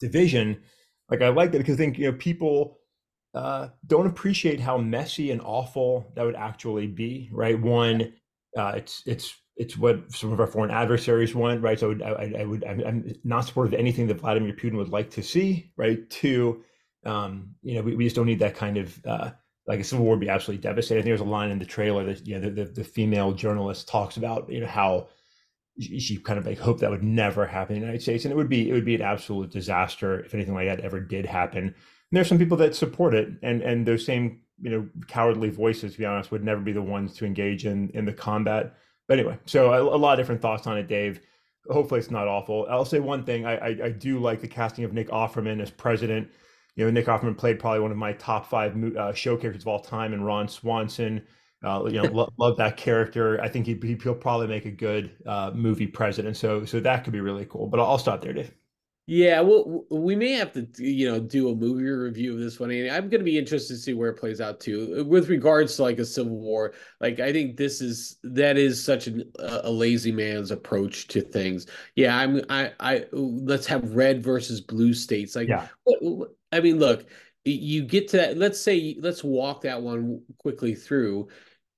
division 0.00 0.60
like 1.10 1.22
I 1.22 1.28
like 1.28 1.52
that 1.52 1.58
because 1.58 1.74
I 1.74 1.78
think 1.78 1.98
you 1.98 2.10
know 2.10 2.16
people 2.16 2.78
uh, 3.34 3.68
don't 3.86 4.06
appreciate 4.06 4.60
how 4.60 4.78
messy 4.78 5.30
and 5.30 5.40
awful 5.40 6.10
that 6.14 6.24
would 6.24 6.36
actually 6.36 6.86
be. 6.86 7.28
Right? 7.32 7.60
One, 7.60 8.12
uh, 8.56 8.72
it's 8.76 9.02
it's 9.06 9.36
it's 9.56 9.76
what 9.76 10.10
some 10.12 10.32
of 10.32 10.40
our 10.40 10.46
foreign 10.46 10.70
adversaries 10.70 11.34
want. 11.34 11.62
Right? 11.62 11.78
So 11.78 11.96
I, 12.04 12.10
I, 12.10 12.34
I 12.40 12.44
would 12.44 12.64
I'm 12.64 13.14
not 13.24 13.44
supportive 13.44 13.74
of 13.74 13.80
anything 13.80 14.06
that 14.06 14.20
Vladimir 14.20 14.52
Putin 14.52 14.76
would 14.76 14.90
like 14.90 15.10
to 15.10 15.22
see. 15.22 15.72
Right? 15.76 16.08
Two, 16.10 16.62
um, 17.04 17.54
you 17.62 17.74
know, 17.74 17.82
we, 17.82 17.96
we 17.96 18.04
just 18.04 18.16
don't 18.16 18.26
need 18.26 18.40
that 18.40 18.56
kind 18.56 18.76
of 18.76 19.06
uh, 19.06 19.30
like 19.66 19.80
a 19.80 19.84
civil 19.84 20.04
war 20.04 20.14
would 20.14 20.20
be 20.20 20.28
absolutely 20.28 20.62
devastating. 20.62 21.00
I 21.00 21.02
think 21.02 21.10
there's 21.10 21.28
a 21.28 21.30
line 21.30 21.50
in 21.50 21.58
the 21.58 21.66
trailer 21.66 22.04
that 22.04 22.26
you 22.26 22.38
know 22.38 22.48
the, 22.48 22.50
the, 22.50 22.64
the 22.64 22.84
female 22.84 23.32
journalist 23.32 23.88
talks 23.88 24.16
about 24.16 24.50
you 24.50 24.60
know 24.60 24.66
how 24.66 25.08
she 25.78 26.18
kind 26.18 26.38
of 26.38 26.46
like 26.46 26.58
hoped 26.58 26.80
that 26.80 26.90
would 26.90 27.02
never 27.02 27.46
happen 27.46 27.76
in 27.76 27.80
the 27.80 27.86
United 27.86 28.02
States, 28.02 28.24
and 28.24 28.32
it 28.32 28.36
would 28.36 28.48
be 28.48 28.68
it 28.68 28.72
would 28.72 28.84
be 28.84 28.94
an 28.94 29.02
absolute 29.02 29.50
disaster 29.50 30.20
if 30.20 30.34
anything 30.34 30.54
like 30.54 30.68
that 30.68 30.80
ever 30.80 31.00
did 31.00 31.26
happen. 31.26 31.64
And 31.64 31.74
there's 32.16 32.28
some 32.28 32.38
people 32.38 32.56
that 32.58 32.74
support 32.74 33.14
it, 33.14 33.28
and 33.42 33.62
and 33.62 33.86
those 33.86 34.04
same 34.04 34.40
you 34.60 34.70
know 34.70 34.88
cowardly 35.08 35.50
voices, 35.50 35.92
to 35.92 35.98
be 35.98 36.04
honest, 36.04 36.30
would 36.30 36.44
never 36.44 36.60
be 36.60 36.72
the 36.72 36.82
ones 36.82 37.14
to 37.14 37.26
engage 37.26 37.64
in 37.66 37.90
in 37.90 38.04
the 38.04 38.12
combat. 38.12 38.74
But 39.08 39.18
anyway, 39.18 39.38
so 39.46 39.72
a, 39.72 39.82
a 39.82 39.98
lot 39.98 40.12
of 40.12 40.18
different 40.18 40.42
thoughts 40.42 40.66
on 40.66 40.78
it, 40.78 40.88
Dave. 40.88 41.20
Hopefully, 41.68 42.00
it's 42.00 42.10
not 42.10 42.26
awful. 42.26 42.66
I'll 42.68 42.84
say 42.84 42.98
one 42.98 43.24
thing: 43.24 43.46
I, 43.46 43.56
I, 43.56 43.68
I 43.84 43.90
do 43.90 44.18
like 44.18 44.40
the 44.40 44.48
casting 44.48 44.84
of 44.84 44.92
Nick 44.92 45.08
Offerman 45.10 45.62
as 45.62 45.70
president. 45.70 46.28
You 46.80 46.86
know, 46.86 46.92
Nick 46.92 47.06
Offerman 47.06 47.36
played 47.36 47.58
probably 47.58 47.80
one 47.80 47.90
of 47.90 47.98
my 47.98 48.14
top 48.14 48.48
five 48.48 48.74
uh, 48.96 49.12
show 49.12 49.36
characters 49.36 49.64
of 49.64 49.68
all 49.68 49.80
time, 49.80 50.14
and 50.14 50.24
Ron 50.24 50.48
Swanson 50.48 51.22
uh, 51.62 51.84
you 51.86 52.00
know, 52.02 52.08
lo- 52.12 52.32
love 52.38 52.56
that 52.56 52.78
character. 52.78 53.38
I 53.42 53.48
think 53.48 53.66
he, 53.66 53.78
he'll 54.02 54.14
probably 54.14 54.46
make 54.46 54.64
a 54.64 54.70
good 54.70 55.10
uh, 55.26 55.50
movie 55.54 55.86
president. 55.86 56.36
So, 56.36 56.64
so 56.64 56.80
that 56.80 57.04
could 57.04 57.12
be 57.12 57.20
really 57.20 57.44
cool. 57.44 57.66
But 57.66 57.80
I'll, 57.80 57.86
I'll 57.86 57.98
stop 57.98 58.22
there, 58.22 58.32
Dave. 58.32 58.50
Yeah, 59.06 59.40
well, 59.40 59.84
we 59.90 60.14
may 60.14 60.32
have 60.34 60.52
to, 60.52 60.68
you 60.78 61.10
know, 61.10 61.18
do 61.18 61.48
a 61.48 61.54
movie 61.56 61.82
review 61.82 62.34
of 62.34 62.38
this 62.38 62.60
one. 62.60 62.70
And 62.70 62.90
I'm 62.90 63.08
going 63.08 63.18
to 63.18 63.24
be 63.24 63.38
interested 63.38 63.74
to 63.74 63.80
see 63.80 63.92
where 63.92 64.10
it 64.10 64.18
plays 64.18 64.40
out 64.40 64.60
too. 64.60 64.98
Uh, 65.00 65.04
with 65.04 65.28
regards 65.28 65.74
to 65.76 65.82
like 65.82 65.98
a 65.98 66.04
civil 66.04 66.38
war, 66.38 66.74
like 67.00 67.18
I 67.18 67.32
think 67.32 67.56
this 67.56 67.80
is 67.80 68.18
that 68.22 68.56
is 68.56 68.84
such 68.84 69.08
an, 69.08 69.24
a 69.40 69.70
lazy 69.70 70.12
man's 70.12 70.52
approach 70.52 71.08
to 71.08 71.22
things. 71.22 71.66
Yeah, 71.96 72.16
I'm, 72.16 72.40
I, 72.48 72.72
I 72.78 73.06
let's 73.10 73.66
have 73.66 73.96
red 73.96 74.22
versus 74.22 74.60
blue 74.60 74.94
states. 74.94 75.34
Like, 75.34 75.48
yeah. 75.48 75.66
I 76.52 76.60
mean, 76.60 76.78
look, 76.78 77.06
you 77.44 77.82
get 77.82 78.06
to 78.08 78.18
that. 78.18 78.36
Let's 78.38 78.60
say 78.60 78.96
let's 79.00 79.24
walk 79.24 79.62
that 79.62 79.82
one 79.82 80.22
quickly 80.38 80.76
through 80.76 81.28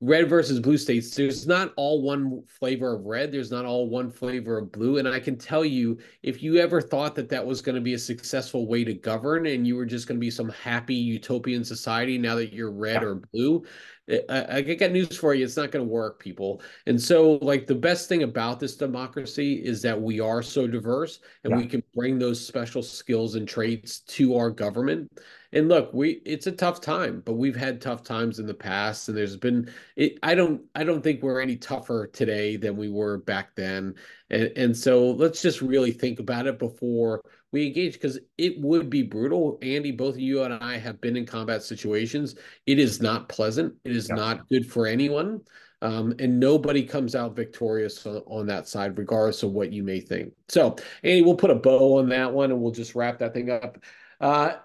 red 0.02 0.28
versus 0.28 0.58
blue 0.58 0.76
states. 0.76 1.14
There's 1.14 1.46
not 1.46 1.72
all 1.76 2.02
one 2.02 2.42
flavor 2.48 2.96
of 2.96 3.06
red. 3.06 3.30
There's 3.30 3.52
not 3.52 3.64
all 3.64 3.88
one 3.88 4.10
flavor 4.10 4.58
of 4.58 4.72
blue. 4.72 4.98
And 4.98 5.06
i 5.06 5.20
can 5.20 5.38
tell 5.38 5.64
you 5.64 5.96
if 6.22 6.42
you 6.42 6.56
ever 6.56 6.80
thought 6.80 7.14
that 7.14 7.28
that 7.28 7.46
was 7.46 7.62
going 7.62 7.76
to 7.76 7.80
be 7.80 7.94
a 7.94 7.98
successful 7.98 8.66
way 8.66 8.82
to 8.82 8.94
govern 8.94 9.46
and 9.46 9.66
you 9.66 9.76
were 9.76 9.86
just 9.86 10.08
going 10.08 10.18
to 10.18 10.20
be 10.20 10.30
some 10.30 10.48
happy 10.48 10.96
utopian 10.96 11.64
society 11.64 12.18
now 12.18 12.34
that 12.34 12.52
you're 12.52 12.72
red 12.72 13.04
or 13.04 13.14
blue 13.32 13.64
I, 14.10 14.56
I 14.56 14.60
got 14.62 14.90
news 14.90 15.16
for 15.16 15.32
you. 15.32 15.44
It's 15.44 15.56
not 15.56 15.70
going 15.70 15.84
to 15.84 15.90
work, 15.90 16.18
people. 16.18 16.60
And 16.86 17.00
so, 17.00 17.32
like, 17.42 17.66
the 17.66 17.74
best 17.74 18.08
thing 18.08 18.24
about 18.24 18.58
this 18.58 18.76
democracy 18.76 19.64
is 19.64 19.80
that 19.82 20.00
we 20.00 20.18
are 20.18 20.42
so 20.42 20.66
diverse 20.66 21.20
and 21.44 21.52
yeah. 21.52 21.58
we 21.58 21.66
can 21.66 21.82
bring 21.94 22.18
those 22.18 22.44
special 22.44 22.82
skills 22.82 23.36
and 23.36 23.46
traits 23.46 24.00
to 24.00 24.36
our 24.36 24.50
government. 24.50 25.20
And 25.52 25.68
look, 25.68 25.92
we 25.92 26.22
it's 26.24 26.46
a 26.46 26.52
tough 26.52 26.80
time, 26.80 27.22
but 27.24 27.34
we've 27.34 27.54
had 27.54 27.80
tough 27.80 28.02
times 28.02 28.38
in 28.38 28.46
the 28.46 28.54
past, 28.54 29.08
and 29.08 29.16
there's 29.16 29.36
been 29.36 29.70
it. 29.96 30.18
I 30.22 30.34
don't 30.34 30.62
I 30.74 30.82
don't 30.82 31.02
think 31.02 31.22
we're 31.22 31.40
any 31.40 31.56
tougher 31.56 32.06
today 32.06 32.56
than 32.56 32.76
we 32.76 32.88
were 32.88 33.18
back 33.18 33.54
then. 33.54 33.94
And 34.30 34.50
and 34.56 34.76
so 34.76 35.10
let's 35.10 35.42
just 35.42 35.60
really 35.60 35.92
think 35.92 36.20
about 36.20 36.46
it 36.46 36.58
before 36.58 37.22
we 37.52 37.66
engage 37.66 37.94
because 37.94 38.18
it 38.38 38.58
would 38.60 38.88
be 38.88 39.02
brutal. 39.02 39.58
Andy, 39.62 39.92
both 39.92 40.14
of 40.14 40.20
you 40.20 40.42
and 40.42 40.54
I 40.54 40.78
have 40.78 41.00
been 41.00 41.16
in 41.16 41.26
combat 41.26 41.62
situations. 41.62 42.34
It 42.66 42.78
is 42.78 43.00
not 43.00 43.28
pleasant. 43.28 43.74
It 43.84 43.94
is 43.94 44.08
yeah. 44.08 44.16
not 44.16 44.48
good 44.48 44.70
for 44.70 44.86
anyone. 44.86 45.42
Um, 45.82 46.14
and 46.20 46.38
nobody 46.38 46.84
comes 46.84 47.14
out 47.16 47.34
victorious 47.34 48.06
on, 48.06 48.22
on, 48.26 48.46
that 48.46 48.68
side, 48.68 48.96
regardless 48.96 49.42
of 49.42 49.50
what 49.50 49.72
you 49.72 49.82
may 49.82 49.98
think. 49.98 50.32
So, 50.48 50.76
Andy, 51.02 51.22
we'll 51.22 51.34
put 51.34 51.50
a 51.50 51.56
bow 51.56 51.98
on 51.98 52.08
that 52.10 52.32
one 52.32 52.52
and 52.52 52.60
we'll 52.60 52.72
just 52.72 52.94
wrap 52.94 53.18
that 53.18 53.34
thing 53.34 53.50
up. 53.50 53.78
Uh, 54.20 54.58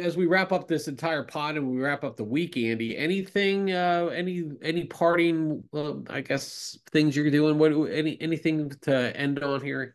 as 0.00 0.16
we 0.16 0.26
wrap 0.26 0.50
up 0.50 0.66
this 0.66 0.88
entire 0.88 1.22
pod 1.22 1.56
and 1.56 1.70
we 1.70 1.80
wrap 1.80 2.02
up 2.02 2.16
the 2.16 2.24
week, 2.24 2.56
Andy, 2.56 2.98
anything, 2.98 3.70
uh, 3.70 4.10
any, 4.12 4.50
any 4.60 4.84
parting, 4.84 5.62
uh, 5.72 5.94
I 6.10 6.22
guess, 6.22 6.76
things 6.90 7.14
you're 7.14 7.30
doing? 7.30 7.56
What, 7.56 7.70
any, 7.92 8.20
anything 8.20 8.70
to 8.82 9.16
end 9.16 9.38
on 9.38 9.60
here? 9.60 9.94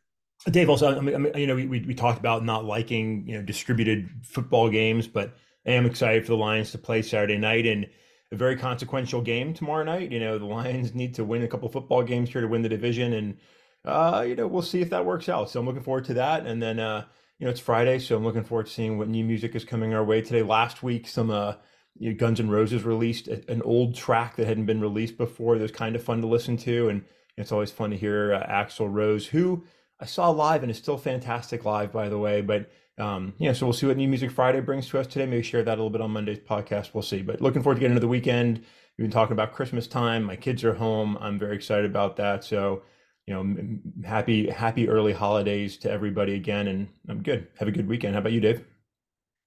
Dave, 0.49 0.69
also, 0.69 0.97
I 0.97 1.01
mean, 1.01 1.31
you 1.35 1.45
know, 1.45 1.55
we, 1.55 1.67
we 1.67 1.93
talked 1.93 2.19
about 2.19 2.43
not 2.43 2.65
liking, 2.65 3.27
you 3.27 3.35
know, 3.35 3.43
distributed 3.43 4.09
football 4.23 4.69
games, 4.69 5.07
but 5.07 5.37
I 5.67 5.71
am 5.71 5.85
excited 5.85 6.25
for 6.25 6.31
the 6.31 6.37
Lions 6.37 6.71
to 6.71 6.79
play 6.79 7.03
Saturday 7.03 7.37
night 7.37 7.67
and 7.67 7.87
a 8.31 8.35
very 8.35 8.55
consequential 8.55 9.21
game 9.21 9.53
tomorrow 9.53 9.83
night. 9.83 10.11
You 10.11 10.19
know, 10.19 10.39
the 10.39 10.45
Lions 10.45 10.95
need 10.95 11.13
to 11.15 11.23
win 11.23 11.43
a 11.43 11.47
couple 11.47 11.69
football 11.69 12.01
games 12.01 12.29
here 12.29 12.41
to 12.41 12.47
win 12.47 12.63
the 12.63 12.69
division, 12.69 13.13
and 13.13 13.37
uh, 13.85 14.23
you 14.27 14.35
know, 14.35 14.47
we'll 14.47 14.61
see 14.61 14.81
if 14.81 14.89
that 14.89 15.05
works 15.05 15.29
out. 15.29 15.49
So 15.49 15.59
I'm 15.59 15.65
looking 15.65 15.83
forward 15.83 16.05
to 16.05 16.15
that. 16.15 16.45
And 16.45 16.61
then, 16.61 16.79
uh, 16.79 17.05
you 17.39 17.45
know, 17.45 17.51
it's 17.51 17.59
Friday, 17.59 17.99
so 17.99 18.15
I'm 18.15 18.23
looking 18.23 18.43
forward 18.43 18.67
to 18.67 18.71
seeing 18.71 18.97
what 18.97 19.09
new 19.09 19.23
music 19.23 19.55
is 19.55 19.65
coming 19.65 19.93
our 19.93 20.03
way 20.03 20.21
today. 20.21 20.43
Last 20.43 20.81
week, 20.81 21.07
some 21.07 21.29
uh, 21.29 21.55
you 21.97 22.11
know, 22.11 22.17
Guns 22.17 22.39
N' 22.39 22.49
Roses 22.49 22.83
released 22.83 23.27
an 23.27 23.61
old 23.61 23.95
track 23.95 24.37
that 24.37 24.47
hadn't 24.47 24.65
been 24.65 24.81
released 24.81 25.17
before. 25.17 25.57
That 25.57 25.63
was 25.63 25.71
kind 25.71 25.95
of 25.95 26.03
fun 26.03 26.21
to 26.21 26.27
listen 26.27 26.57
to, 26.57 26.89
and 26.89 27.03
it's 27.37 27.51
always 27.51 27.71
fun 27.71 27.91
to 27.91 27.97
hear 27.97 28.33
uh, 28.33 28.47
Axl 28.47 28.91
Rose, 28.91 29.27
who 29.27 29.63
I 30.01 30.05
saw 30.05 30.29
live 30.29 30.63
and 30.63 30.69
it's 30.69 30.79
still 30.79 30.97
fantastic 30.97 31.63
live, 31.63 31.91
by 31.91 32.09
the 32.09 32.17
way. 32.17 32.41
But 32.41 32.69
um, 32.97 33.33
yeah, 33.37 33.53
so 33.53 33.65
we'll 33.65 33.73
see 33.73 33.85
what 33.85 33.97
New 33.97 34.07
Music 34.07 34.31
Friday 34.31 34.59
brings 34.59 34.87
to 34.89 34.99
us 34.99 35.07
today. 35.07 35.25
Maybe 35.25 35.43
share 35.43 35.63
that 35.63 35.73
a 35.73 35.79
little 35.81 35.89
bit 35.89 36.01
on 36.01 36.11
Monday's 36.11 36.39
podcast. 36.39 36.93
We'll 36.93 37.03
see. 37.03 37.21
But 37.21 37.41
looking 37.41 37.61
forward 37.63 37.75
to 37.75 37.79
getting 37.79 37.91
into 37.95 38.01
the 38.01 38.07
weekend. 38.07 38.63
We've 38.97 39.05
been 39.05 39.11
talking 39.11 39.33
about 39.33 39.53
Christmas 39.53 39.87
time. 39.87 40.23
My 40.23 40.35
kids 40.35 40.63
are 40.63 40.73
home. 40.73 41.17
I'm 41.21 41.39
very 41.39 41.55
excited 41.55 41.85
about 41.85 42.17
that. 42.17 42.43
So 42.43 42.83
you 43.27 43.33
know, 43.33 43.79
happy 44.07 44.49
happy 44.49 44.89
early 44.89 45.13
holidays 45.13 45.77
to 45.77 45.91
everybody 45.91 46.35
again, 46.35 46.67
and 46.67 46.89
I'm 47.07 47.21
good. 47.21 47.47
Have 47.59 47.67
a 47.67 47.71
good 47.71 47.87
weekend. 47.87 48.15
How 48.15 48.19
about 48.19 48.33
you, 48.33 48.41
Dave? 48.41 48.65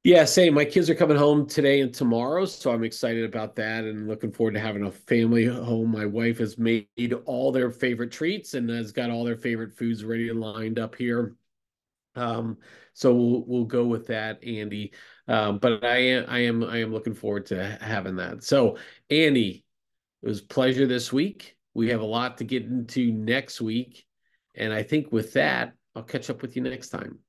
Yeah, 0.04 0.26
same. 0.26 0.52
My 0.52 0.66
kids 0.66 0.90
are 0.90 0.94
coming 0.94 1.16
home 1.16 1.46
today 1.46 1.80
and 1.80 1.92
tomorrow, 1.92 2.44
so 2.44 2.70
I'm 2.70 2.84
excited 2.84 3.24
about 3.24 3.56
that 3.56 3.84
and 3.84 4.06
looking 4.06 4.32
forward 4.32 4.52
to 4.52 4.60
having 4.60 4.84
a 4.84 4.90
family 4.92 5.46
home. 5.46 5.90
My 5.92 6.04
wife 6.04 6.38
has 6.38 6.58
made 6.58 6.86
all 7.24 7.50
their 7.50 7.70
favorite 7.70 8.12
treats 8.12 8.52
and 8.52 8.68
has 8.68 8.92
got 8.92 9.08
all 9.08 9.24
their 9.24 9.38
favorite 9.38 9.72
foods 9.72 10.04
ready 10.04 10.28
and 10.28 10.40
lined 10.40 10.78
up 10.78 10.94
here. 10.94 11.34
Um, 12.16 12.58
so 12.92 13.14
we'll 13.14 13.44
we'll 13.46 13.64
go 13.64 13.86
with 13.86 14.08
that, 14.08 14.44
Andy. 14.44 14.92
Um, 15.26 15.58
but 15.58 15.84
I 15.84 15.96
am 15.98 16.26
I 16.28 16.38
am 16.40 16.64
I 16.64 16.78
am 16.78 16.92
looking 16.92 17.14
forward 17.14 17.46
to 17.46 17.78
having 17.80 18.16
that. 18.16 18.44
So, 18.44 18.76
Andy, 19.08 19.64
it 20.22 20.28
was 20.28 20.42
pleasure 20.42 20.86
this 20.86 21.14
week. 21.14 21.56
We 21.72 21.88
have 21.90 22.02
a 22.02 22.06
lot 22.06 22.38
to 22.38 22.44
get 22.44 22.64
into 22.64 23.10
next 23.10 23.60
week. 23.62 24.04
And 24.54 24.72
I 24.72 24.82
think 24.82 25.12
with 25.12 25.32
that, 25.32 25.74
I'll 25.94 26.02
catch 26.02 26.28
up 26.30 26.42
with 26.42 26.56
you 26.56 26.62
next 26.62 26.90
time. 26.90 27.20